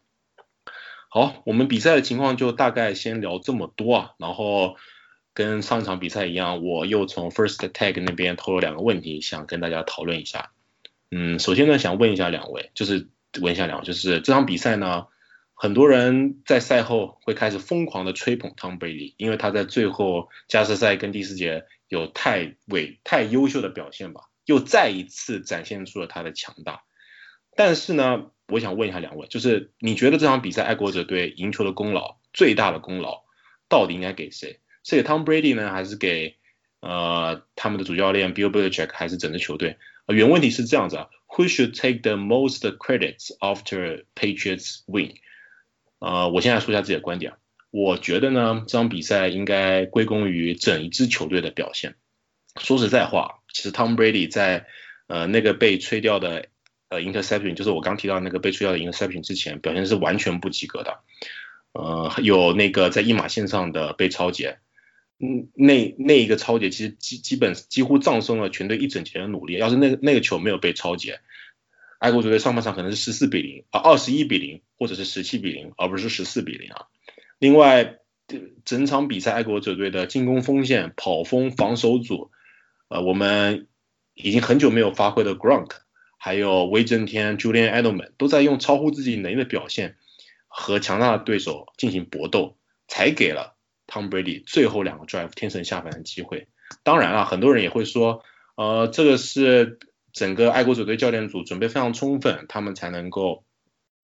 [1.09, 4.77] 好，我们比赛的情况就大概先聊这么多啊，然后
[5.33, 10.51] 跟上一场比赛一样，我又从 First Tag 那边偷了两个问题，想跟大家讨论一下。
[11.09, 13.07] 嗯，首先呢，想问一下两位，就是
[13.41, 15.07] 问一下两位，就是这场比赛呢。
[15.57, 26.83] 很多人在赛后会开始疯狂的吹捧汤贝利，因为他在最后加时赛跟第四节有太伟太优秀的表现吧，又再一次展现出了他的强大。
[27.55, 33.23] 但是呢，我想问一下两位，就是你觉得这场比赛爱国者队赢球的功劳最大的功劳
[33.69, 34.59] 到底应该给谁？
[34.83, 36.35] 是给汤 Brady 呢，还是给
[36.81, 39.77] 呃他们的主教练 Bill Belichick，还是整支球队？
[40.07, 45.15] 原问题是这样子啊，Who should take the most credits after Patriots win？
[45.99, 47.33] 呃，我现在说一下自己的观点。
[47.71, 51.95] 我觉得呢，这场比赛应该归功于整一支球队的表现。
[52.57, 54.65] 说实在话，其实 Tom Brady 在
[55.07, 56.45] 呃那个被吹掉的
[56.87, 60.99] 呃 interception，就是我刚提到那个被吹掉的 interception 之前，表现是完全不及格的。
[61.73, 64.59] 呃，有那个在一码线上的被超截，
[65.19, 69.57] 嗯，那那一个超截其实基基本几乎葬送了全队一整节的努力。
[69.57, 71.19] 要是那个那个球没有被超截，
[72.05, 76.85] 爱国者队上半场可能是十四比零啊，二十一比零，或者是十七比零，而不是十四比零啊。
[77.39, 77.97] 另外，
[78.63, 82.29] 整场比赛爱国者队的进攻锋线、跑锋、防守组，
[82.89, 83.67] 呃，我们
[84.13, 85.71] 已经很久没有发挥的 Grunk，
[86.19, 89.95] 还有威震天、Julian Edelman 都在用超乎自己能力的表现
[90.47, 92.55] 和强大的对手进行搏斗，
[92.87, 93.55] 才给了
[93.87, 96.49] Tom Brady 最后两个 drive 天神下凡的机会。
[96.83, 98.21] 当然啊，很多人也会说，
[98.55, 99.79] 呃，这个是。
[100.15, 103.43] 整个爱国者队教练组准备非常充分，他们才能够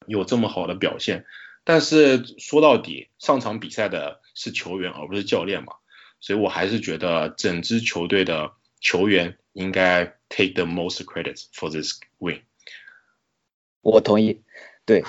[0.06, 1.26] 有这么好的表现。
[1.64, 5.74] 但是说到底，上场比赛的是球员而不是教练嘛，
[6.20, 8.52] 所以我还是觉得整支球队的
[8.82, 12.42] 球员应该 take the most credit for this win。
[13.82, 14.44] 我同意，
[14.86, 15.04] 对。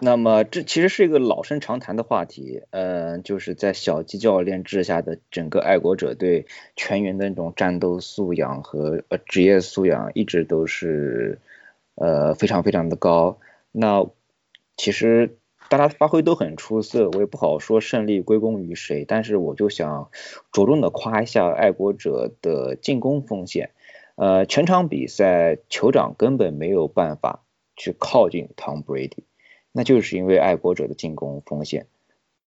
[0.00, 6.46] 那么这其实是一个老生常谈的话题，呃，就是在小鸡教练治下的整个爱国者队
[6.76, 11.40] 全员的那种战斗素养和呃职业素养一直都是
[11.96, 13.38] 呃非常非常的高。
[13.72, 14.06] 那
[14.76, 15.36] 其实
[15.68, 20.10] 大家发挥都很出色，我也不好说胜利归功于谁，但是我就想
[20.52, 23.70] 着重的夸一下爱国者的进攻锋线，
[24.14, 27.42] 呃，全场比赛酋长根本没有办法
[27.74, 29.24] 去靠近 Tom Brady。
[29.72, 31.86] 那就是因为爱国者的进攻锋线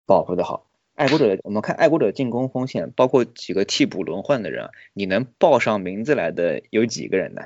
[0.07, 0.67] 保护的好。
[0.95, 7.43] 爱国者，我们看爱国者的进攻锋线，包括几个替补轮换的人，你能报上名字来的有几个人呢？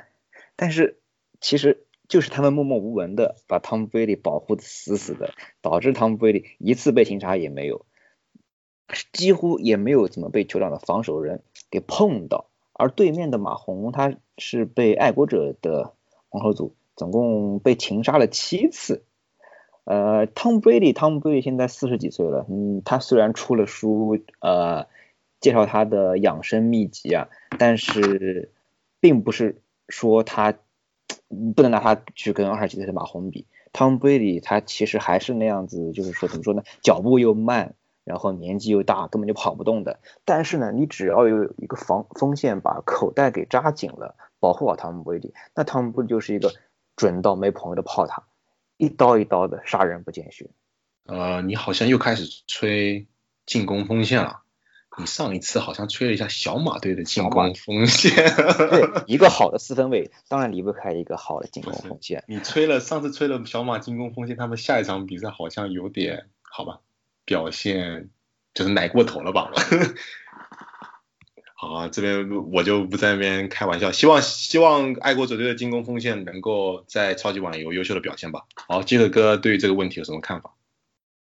[0.55, 0.99] 但是
[1.41, 7.85] 其实就是他们默默无闻的把汤姆·布雷迪保护的死死的，导致汤姆·布雷迪一次被擒杀也没有，
[9.11, 12.49] 几乎也没有怎么被酋长的防守人给碰到。
[12.71, 15.93] 而对面的马洪，他是被爱国者的
[16.29, 19.03] 防守组总共被擒杀了七次。
[19.91, 24.87] 呃，Tom Brady，Tom Brady 现在四十几岁了，嗯，他虽然出了书，呃，
[25.41, 27.27] 介绍他的养生秘籍啊，
[27.59, 28.53] 但是
[29.01, 30.53] 并不是说他
[31.53, 33.45] 不能拿他去跟二十几岁的马洪比。
[33.73, 37.73] Tom Brady 他其实还是那样子，就是说怎么说呢，脚步又慢，
[38.05, 39.99] 然后年纪又大，根本就跑不动的。
[40.23, 46.53] 但是呢，你只要有一个防锋线把口袋给扎紧了，保护好 Tom Brady，那 Tom Brady 就是一个
[46.95, 48.23] 准到没朋友的炮塔。
[48.81, 50.49] 一刀一刀的杀人不见血。
[51.05, 53.05] 呃，你好像又开始吹
[53.45, 54.41] 进攻锋线了。
[54.97, 58.15] 你上一次好像吹了一下小马队的进攻锋线。
[58.15, 62.23] 对，一个好的四分卫当然离不开一个好的进攻锋线。
[62.27, 66.79] 你吹了上次吹了小马进攻锋线，他们下一场比赛好像有点好吧，
[67.23, 68.09] 表现
[68.55, 69.51] 就是奶过头了吧？
[71.63, 78.45] 好，这边我就不在那边开玩笑，希望希望爱国者队的进攻锋线能够在超级碗有优秀的表现吧。
[78.67, 80.55] 好，基德哥对于这个问题有什么看法？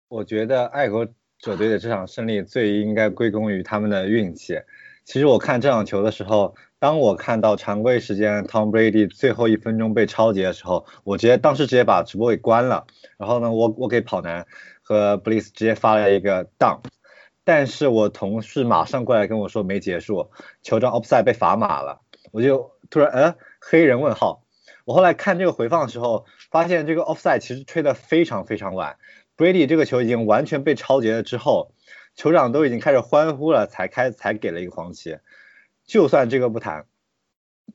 [0.08, 1.04] 我觉得爱国
[1.40, 4.60] 者队的这场胜利最应该归功于他们的运气。
[5.04, 12.86] 其实我看这场球的时候，当我看到常规时间 Tom Brady 最后一分钟被超截的时候，我直接当时直接把直播给关了，
[13.18, 14.46] 然后呢，我我给跑男
[14.80, 16.78] 和 Bliss 直接发了一个 down。
[17.52, 20.30] 但是我同事马上过来跟我说没结束，
[20.62, 24.44] 酋长 offside 被罚码了，我就突然呃黑人问号。
[24.84, 28.98] 我后来看这个回放的时候，发现这个 offside 其实吹得非常非常晚
[29.36, 31.72] ，Brady 这个球已经完全被超截了之后，
[32.16, 35.18] 酋长都已经开始欢呼了，才开才给了一个黄旗。
[35.84, 36.86] 就算这个不谈，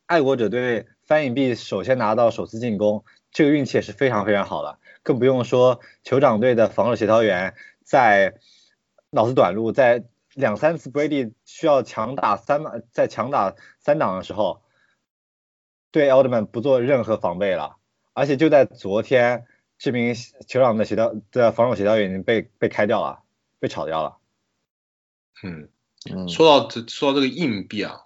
[0.06, 8.36] 爱国者队翻影币首先拿到首次进攻，这个运气也是非常非常好了，更不用说酋长队的防守协调员在。
[9.16, 10.04] 脑子短路，在
[10.34, 12.62] 两三次 Brady 需要强打三
[12.92, 14.62] 在强打三档的时候，
[15.90, 17.78] 对 Eldman 不做任何防备了，
[18.12, 19.46] 而且就在昨天，
[19.78, 23.24] 这名酋长的协调的防守协调员已经被被开掉了，
[23.60, 24.18] 被炒掉了。
[25.44, 25.70] 嗯，
[26.28, 28.02] 说到这说到这个硬币啊，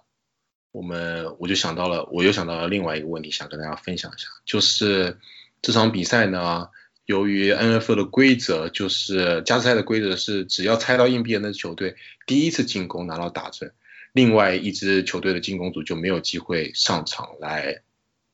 [0.70, 5.18] 我们我就想到了，我又想到了另外一个问题，想跟大家分享一下，就是
[5.60, 6.70] 这场比赛呢。
[7.10, 13.72] 由于 NFL 的规则就是加时赛的规则是，只要猜到硬币的那支球队第一次进攻拿到打针，
[14.12, 17.82] 另外一支球队的进攻组就没有机会上场来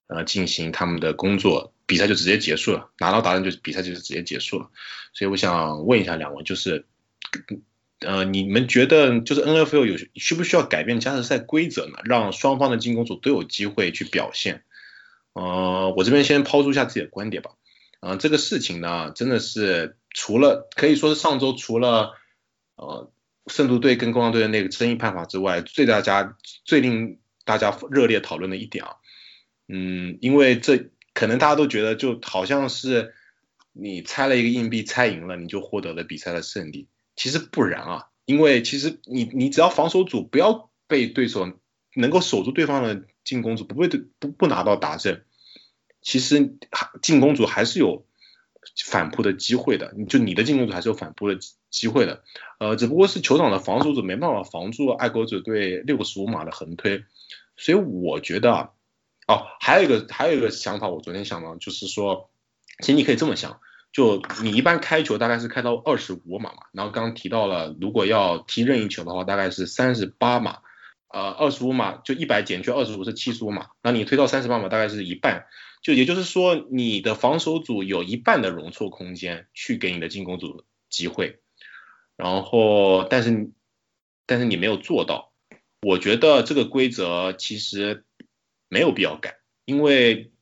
[0.08, 4.68] 呃进行他们的工作，比赛就直接结束了，拿到打针就比赛就是直接结束了。
[5.14, 6.84] 所以我想问一下两位，就是
[8.00, 11.94] 呃你们觉得就是 NFL 有需不需要改变加时赛规则呢？
[12.04, 14.64] 让双方的进攻组都有机会去表现？
[15.32, 17.52] 呃，我这边先抛出一下自己的观点吧。
[18.00, 22.12] 啊，这个事情呢，真的是除了可以说是上周除了
[22.76, 23.10] 呃
[23.46, 28.96] 圣徒队跟公羊队的那个争议判罚之外，最大家最令大家热烈讨论的一点啊，
[29.68, 33.14] 嗯，因为这可能大家都觉得就好像是
[33.72, 41.58] 你猜了一个硬币猜赢了，你就获得了比赛的胜利，其实不然啊，因为其实你你只要防守组不要被对手
[41.94, 45.24] 能够守住对方的进攻组，不被对不不拿到达阵。
[46.06, 46.56] 其实
[47.02, 48.06] 进攻组还是有
[48.84, 51.36] 反扑的机会的，就你的进攻组还是有反扑的
[51.68, 52.22] 机会的，
[52.60, 57.04] 呃，只不过是球场的防守组没办法防住爱国者队六个十五码的横推，
[57.56, 58.70] 所以我觉得啊，
[59.26, 62.30] 哦，还有一个还有一个想法，我昨天想到就是说，
[62.78, 63.58] 其实你可以这么想，
[63.92, 70.58] 就你一般开球大概是开到二十五码嘛，然后刚刚提到了，如果要踢任意球的话，大概是三十八码。
[71.08, 75.46] 呃，二十五码就一百减去二十五是七十五码，那你推到三十八码大概是一半，
[75.86, 81.38] 就也就是说你的防守组有一半的容错空间去给你的进攻组机会，
[82.16, 83.52] 然后但是
[84.26, 85.32] 但是你没有做到，
[85.80, 88.04] 我觉得这个规则其实
[88.68, 90.32] 没有必要改，因为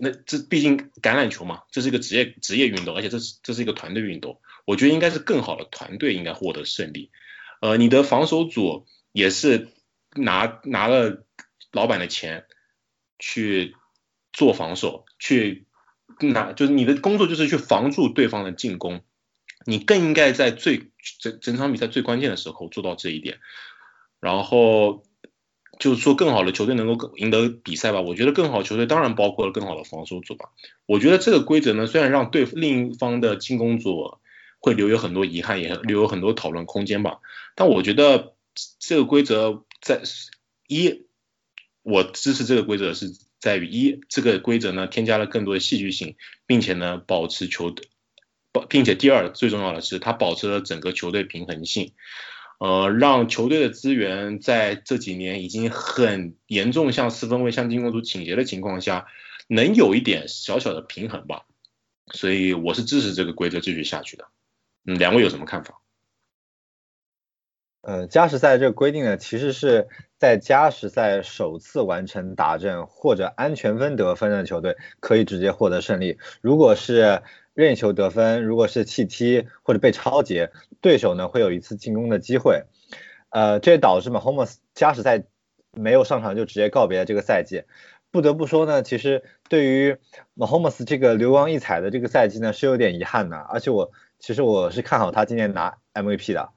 [0.00, 7.12] 那这毕竟橄榄球嘛，这是一个职业职业运动，而且这是这是一个团队运动，我觉得应该是更好的团队应该获得胜利，
[7.60, 9.68] 呃，你的防守组也是。
[10.16, 11.26] 拿拿了
[11.72, 12.46] 老板的钱
[13.18, 13.74] 去
[14.34, 15.64] 做防守，去
[16.20, 19.00] 拿就是你的工作就是去防住对方的进攻，
[19.64, 23.38] 你更应该在最整整场比赛最关键的时候做到这一点，
[24.20, 25.02] 然后
[25.78, 28.02] 就是说更好的球队能够赢得比赛吧。
[28.02, 30.50] 我觉得更好的球队当然包括了更好的防守组吧。
[30.84, 34.18] 我觉得这个规则呢，虽然让对另一方的进攻组
[34.58, 37.20] 会留有很多遗憾，也留有很多讨论空间吧，
[37.54, 38.34] 但我觉得
[38.78, 39.64] 这个规则。
[39.84, 40.00] 在
[40.66, 41.04] 一，
[41.82, 43.12] 我支持这个规则是
[43.44, 46.16] 在于一，这个规则呢添加了更多的戏剧性，
[46.46, 47.86] 并且呢保持球队，
[48.52, 51.92] 保，并且第二最重要的是它保持了整个球队平衡性，
[52.58, 59.08] 呃，让球队的资源在这几年已经很严重向四分卫向进攻组倾斜的情况下，
[59.46, 61.44] 能有一点小小的平衡吧，
[62.14, 64.24] 所以我是支持这个规则继续下去的，
[64.86, 65.82] 嗯，两位有什么看法？
[67.86, 76.16] 呃，加时赛这个规定呢，其实是在加时赛首次完成打阵或者安全分得分的球队可以直接获得胜利。
[76.40, 77.22] 如果是
[77.52, 82.64] 任意球得分，如果是弃踢或者被超截，对手呢会有一次进攻的机会。
[83.28, 85.24] 呃，这也导致嘛，Homes 加时赛
[85.72, 87.64] 没有上场就直接告别了这个赛季。
[88.10, 89.96] 不得不说呢，其实对于
[90.36, 93.36] homes 这个流光溢彩的这个赛季呢是有点遗憾的。
[93.36, 93.90] 而且我
[94.24, 96.48] 其实我是看好他今年拿 MVP 的。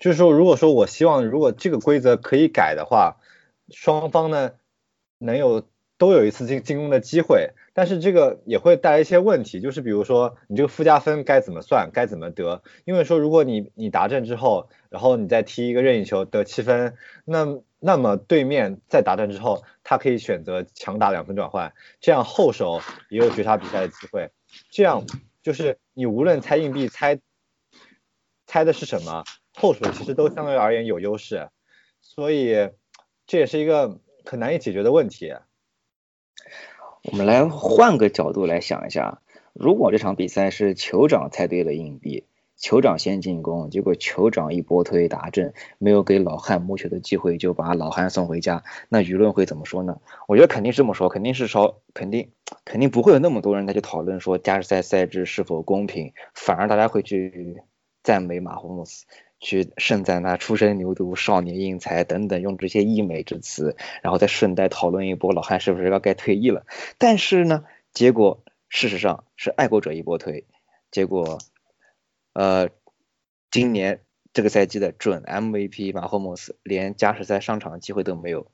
[0.00, 3.18] 就是说，如果说我希望，如果这个规则可以改的话，
[3.70, 4.54] 双方呢
[5.18, 5.64] 能有
[5.98, 12.60] 都有一次进进攻的机会，但是这个也会带来一些问题，就是比如说你这个附加分该怎么算，该怎么得？
[12.84, 17.46] 因为说如果你你达阵之后，然后你再踢一个任意球得七分，那
[17.78, 24.32] 那么对面在达阵之后，他可以选择强打两分转换，这样后手也有绝杀比赛的机会，
[24.72, 25.04] 这样
[25.42, 27.18] 就是你无论猜硬币猜
[28.46, 29.24] 猜的是什么。
[29.54, 31.50] 后手其实都相对而言有优势，
[32.00, 32.70] 所以
[33.26, 35.34] 这也是一个很难以解决的问题。
[37.04, 39.20] 我们来换个角度来想一下，
[39.52, 42.24] 如果这场比赛是酋长猜对了硬币，
[42.62, 50.00] 酋长先进攻，结果酋长一波推打阵，没有给老汉摸球的机会，就把老汉送回家，那舆论会怎么说呢？
[50.28, 52.30] 我觉得肯定是这么说，肯定是说，肯定
[52.64, 57.62] 肯定不会有那么多人再去讨论说加时赛赛制是否公平，反而大家会去
[58.04, 59.04] 赞美马霍姆斯。
[59.44, 66.64] 去盛赞他初生牛犊、少年英才等等，用这些溢美之词，然后再顺带讨论一波老汉是不是要该退役了。
[66.96, 70.44] 但是呢，结果事实上是爱国者一波推，
[70.92, 71.38] 结果，
[72.32, 72.68] 呃，
[73.50, 74.00] 今年
[74.32, 78.50] 这个赛季的准 MVP 马霍姆斯连加时赛上场的机会都没有，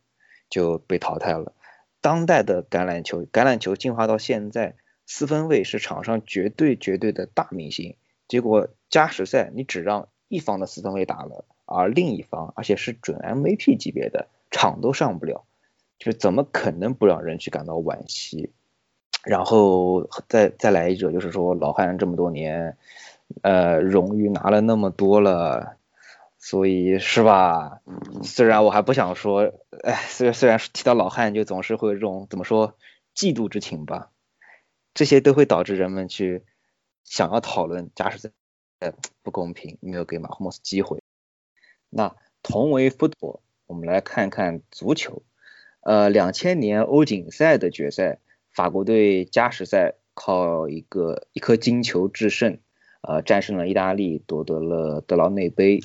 [0.51, 1.53] 就被淘汰了。
[2.01, 4.77] 当代的橄榄球，橄榄球进化到现在，
[5.07, 7.97] 四分卫是场上绝对绝对的大明星，
[8.29, 10.09] 结果加时赛你只让。
[10.31, 15.47] 一方的四分卫打了，而另一方，而且是准 MVP 级别的，场都上不了，
[15.99, 18.53] 就怎么可能不让人去感到惋惜？
[19.25, 22.77] 然后再再来一者，就是说老汉这么多年，
[23.43, 25.77] 呃，荣誉拿了那么多了，
[26.39, 27.81] 所以是吧？
[28.23, 29.53] 虽然我还不想说，
[29.83, 32.77] 哎，虽然虽然提到老汉，就总是会有这种怎么说
[33.15, 34.11] 嫉妒之情吧，
[34.95, 36.45] 这些都会导致人们去
[37.05, 38.31] 想要讨论加时赛。
[39.25, 41.03] 不公平，没有给马霍姆斯机会。
[41.91, 42.15] 那
[42.45, 45.25] 同为 football，我们来看看足球。
[45.81, 48.21] 呃，两千年欧锦赛的决赛，
[48.53, 52.61] 法国队加时赛靠一个一颗金球制胜，
[53.01, 55.81] 呃，战胜了意大利，夺得了德劳内杯。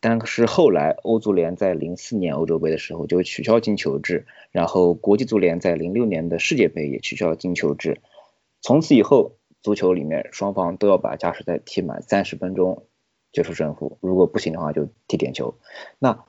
[0.00, 8.00] 但是后来欧足联在零四年欧洲杯的时候就取消金球制，然后国际足联在零六年的世界杯也取消了金球制。
[8.60, 9.32] 从此以后。
[9.60, 12.84] 足球里面，双方都要把加时赛踢满三十分钟，
[13.32, 13.98] 决出胜负。
[14.00, 15.56] 如果不行的话，就踢点球。
[15.98, 16.24] 那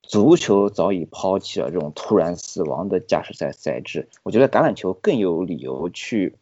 [0.00, 6.36] 足球早已抛弃了这种突然死亡的加时赛赛制，我觉得橄榄球更有理由去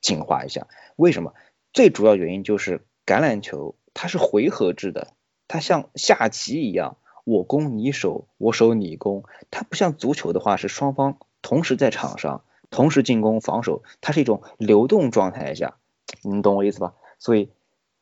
[0.00, 0.66] 进化一下。
[0.96, 1.34] 为什么？
[1.76, 5.12] 最主要原因就是橄榄球它是回合制的，
[5.46, 15.76] 它像下棋一样，我攻你守，我守你攻，它不像足球的话是双方同时在场上，同时进攻防守，它是一种流动状态下，
[16.22, 16.94] 你懂我意思吧？
[17.18, 17.50] 所以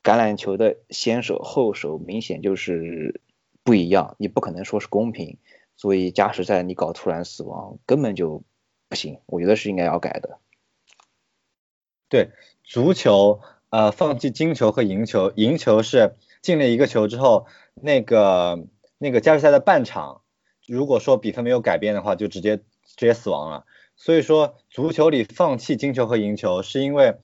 [0.01, 3.19] 橄榄球的先手后手明显就是。
[3.61, 5.39] 不一样，你不可能说是公平，
[5.75, 8.43] 所以加时赛你搞突然死亡根本就
[8.87, 10.37] 不行，我觉得是应该要改的。
[12.07, 12.29] 对，
[12.63, 18.65] 足球呃放弃金球和银球，银球是进了一个球之后，那个
[18.97, 20.21] 那个加时赛的半场，
[20.67, 22.63] 如果说比分没有改变的话，就直接直
[22.97, 23.65] 接死亡了。
[23.95, 27.17] 所以说足球里放弃金球和银球，是因为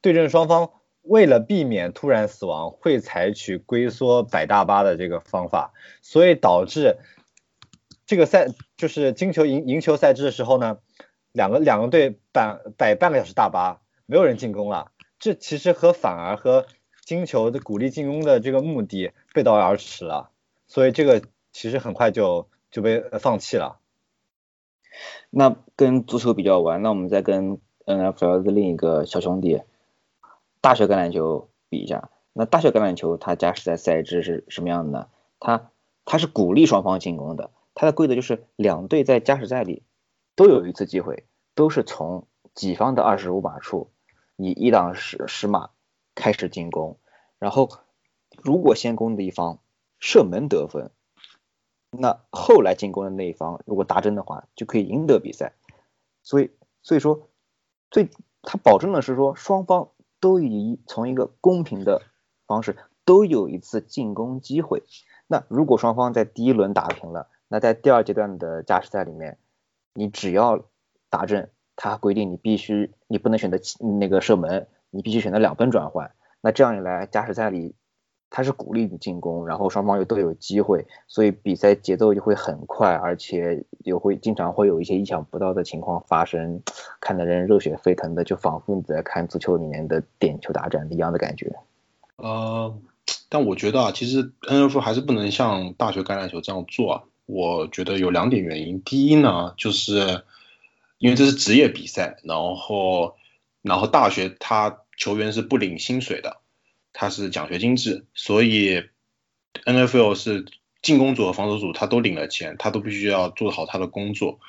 [0.00, 0.70] 对阵双方。
[1.00, 5.72] 为了避免突然死亡，会采取龟缩摆大巴的这个方法，
[6.02, 6.98] 所以导致
[8.04, 10.80] 这个赛就是金球赢赢球赛制的时候呢，
[11.32, 14.90] 两个两个队摆摆半个小时大巴，没有人进攻了。
[15.18, 16.66] 这其实和反而和
[17.04, 20.30] 金球的鼓励进攻的这个目的背道而驰了，
[20.66, 23.78] 所以这个其实很快就就被放弃了。
[25.30, 29.62] 那跟足球比较完，那我们再跟 NFL 的另一个小兄弟。
[30.60, 35.08] 大学橄榄球比一下，那大学橄榄球它加时赛赛制是什么样的呢？
[35.38, 35.70] 它
[36.04, 39.82] 它是鼓励双方进攻的，它的规则就是两队在加时赛里
[40.34, 43.90] 都有一次机会，都是从己方的二十五码处
[44.38, 45.68] 以一档十十码
[46.14, 46.96] 开始进攻，
[47.38, 47.68] 然后
[48.30, 49.58] 如果先攻的一方
[49.98, 50.90] 射门得分，
[51.90, 55.52] 那后来进攻的那一方如果达针的话，就可以赢得比赛。
[56.22, 56.50] 所以
[56.82, 57.28] 所以说
[57.90, 58.08] 最
[58.40, 59.90] 它保证的是说双方。
[60.20, 62.02] 都以从一个公平的
[62.44, 64.82] 方式都有一次进攻机会。
[65.28, 69.38] 那如果双方在第一轮打平了，那在第二阶段的加时赛里面，
[69.94, 70.64] 你只要
[71.08, 71.48] 打正，
[71.78, 73.58] 他规定你必须你不能选择
[73.98, 76.10] 那个射门，你必须选择两分转换。
[76.42, 77.74] 那这样一来，加时赛里。
[78.30, 86.60] 他是鼓励你进攻，然后双方又都有机会，所以比赛节奏就会很快，而且也会经常会有一些意想不到的情况发生，
[87.00, 91.50] 看得人热血沸腾的，就仿佛你在看足球里面的点球大战一样的感觉。
[92.16, 92.76] 呃，
[93.30, 97.02] 但我觉得啊，其实 N F 还是不能像大学橄榄球这样做啊。
[97.24, 100.22] 我觉得有两点原因，第一呢，就是
[100.98, 103.16] 因为这是职业比赛，然后
[103.62, 106.40] 然后大学他球员是不领薪水的。
[106.94, 108.82] 它是奖学金制，所以
[109.64, 110.46] NFL 是
[110.82, 114.40] 进攻组和防守组，他都领了钱，他都必须要做好他的工作。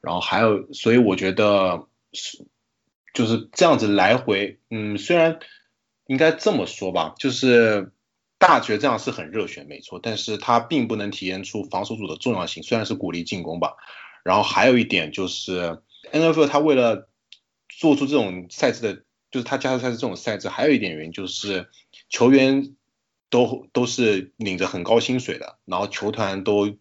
[0.00, 2.44] 然后还有，所以我觉得是
[3.12, 5.38] 就是这样子来回，嗯，虽然
[6.06, 7.92] 应该这么说吧，就是
[8.38, 13.76] 大学这样是很热血，没错，但是它并不能体现出防守组的重要性，虽然是鼓励进攻吧。
[14.24, 15.78] 然后还有一点就是
[16.10, 17.08] NFL 它为了
[17.68, 19.04] 做出这种赛制的。
[19.30, 21.68] 就是他加时赛是这种赛制，还有一点原因就是
[22.08, 22.76] 球员
[23.30, 26.76] 都都是领着很高薪水的，然后球团都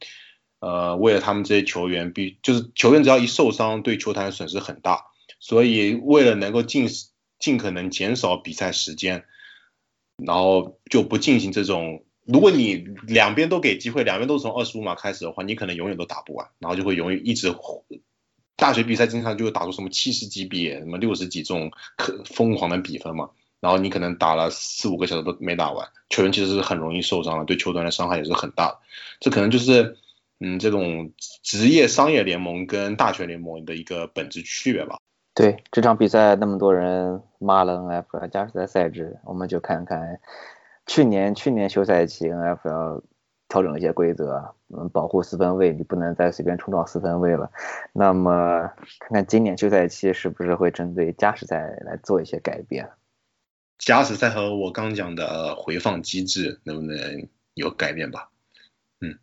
[0.60, 5.08] 呃为了他们这些球员，必就是球员只要一受伤，对球团损失很大，
[5.40, 6.88] 所以为了能够尽
[7.40, 9.26] 尽可能减少比赛时间，
[10.24, 12.06] 然后就不进行这种。
[12.26, 12.76] 如果你
[13.08, 17.54] 两边都给机会，两边都从二十五码开始的话，你可能永远都打不完，然后就会永远一直。
[18.56, 28.80] 大学比赛经常就会打出什么七十几比什么六十几这种可疯狂的比分嘛，然后你可能打了四五个小时都没打完，球员其实是很容易受伤的，对球队的伤害也是很大的。
[29.20, 29.98] 这可能就是
[30.40, 31.12] 嗯这种
[31.42, 34.98] 职业商业联盟跟大学联盟的一个本质区别吧。
[35.34, 40.20] 对这场比赛那么多人骂了 NFL 加时赛赛制，我们就看看
[40.86, 43.02] 去年去年休赛期 NFL。
[43.50, 47.52] 调整了一些规则，嗯，保护四分卫，你不能再随便冲撞四分卫了。
[47.92, 52.90] 那么，看看今年休赛期是不是会针对加时赛来做一些改变？
[53.78, 58.32] 加时赛和我刚讲的回放机制能不能有改变吧？
[59.02, 59.20] 嗯，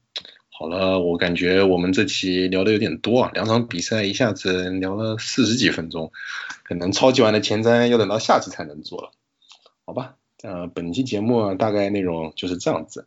[0.53, 6.13] 好了，我感觉我们这期聊的有点多啊，两场比赛一下子聊了四十几分钟，
[6.63, 9.11] 可能超级碗的前瞻要等到下期才能做了。
[9.85, 13.07] 好吧，呃，本期节目大概内容就是这样子。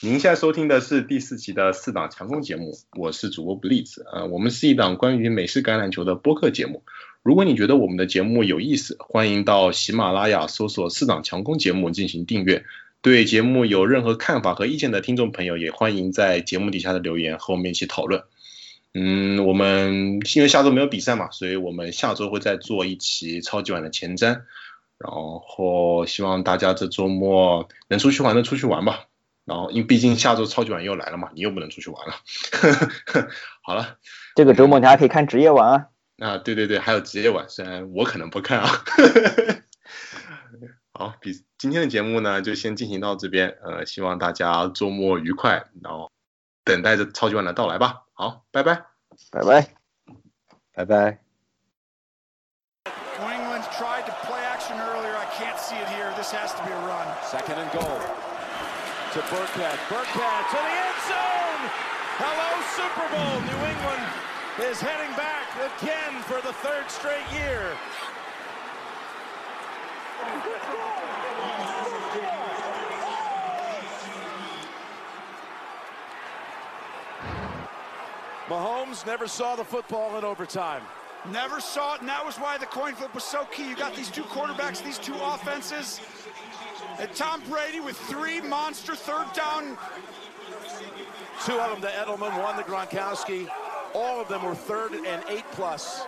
[0.00, 6.82] 您现在收听的是第四期的四档强攻节目，我是主播不利子，呃，我们是一档关于美式橄榄球的播客节目。
[7.22, 12.64] 如果你觉得我们的节目有意思，欢迎到喜马拉雅搜索四档强攻节目进行订阅。
[13.02, 18.24] 对节目有任何看法和意见的听众朋友，也欢迎在节目底下的留言和我们一起讨论。
[18.94, 24.40] 嗯，我们因为下周没有比赛嘛，所以我们下周会再做一期超级碗的前瞻，
[24.98, 29.04] 然后希望大家这周末能出去玩的出去玩吧。
[29.44, 32.14] 然后因为毕竟下周超级碗又来了嘛，你又不能出去玩了。
[33.62, 33.96] 好了，
[34.34, 35.86] 这个周末你还可以看职业碗啊。
[36.18, 38.68] 啊，对对对，还有职业碗，虽然我可能不看啊。
[40.92, 46.10] 好，比今天的节目呢就先进行到这边，呃，希望大家周末愉快，然后
[46.64, 48.02] 等待着超级碗的到来吧。
[48.12, 48.84] 好，拜拜，
[49.30, 49.74] 拜拜，
[50.74, 51.27] 拜拜。
[59.12, 59.78] To Burkhead.
[59.88, 61.62] Burkhead to the end zone.
[62.20, 63.40] Hello, Super Bowl.
[63.48, 64.04] New England
[64.70, 67.72] is heading back again for the third straight year.
[78.48, 80.82] Mahomes never saw the football in overtime.
[81.32, 83.70] Never saw it, and that was why the coin flip was so key.
[83.70, 86.00] You got these two quarterbacks, these two offenses,
[86.98, 89.78] and Tom Brady with three monster third down.
[91.44, 93.48] Two of them to Edelman, one to Gronkowski.
[93.94, 96.04] All of them were third and eight plus.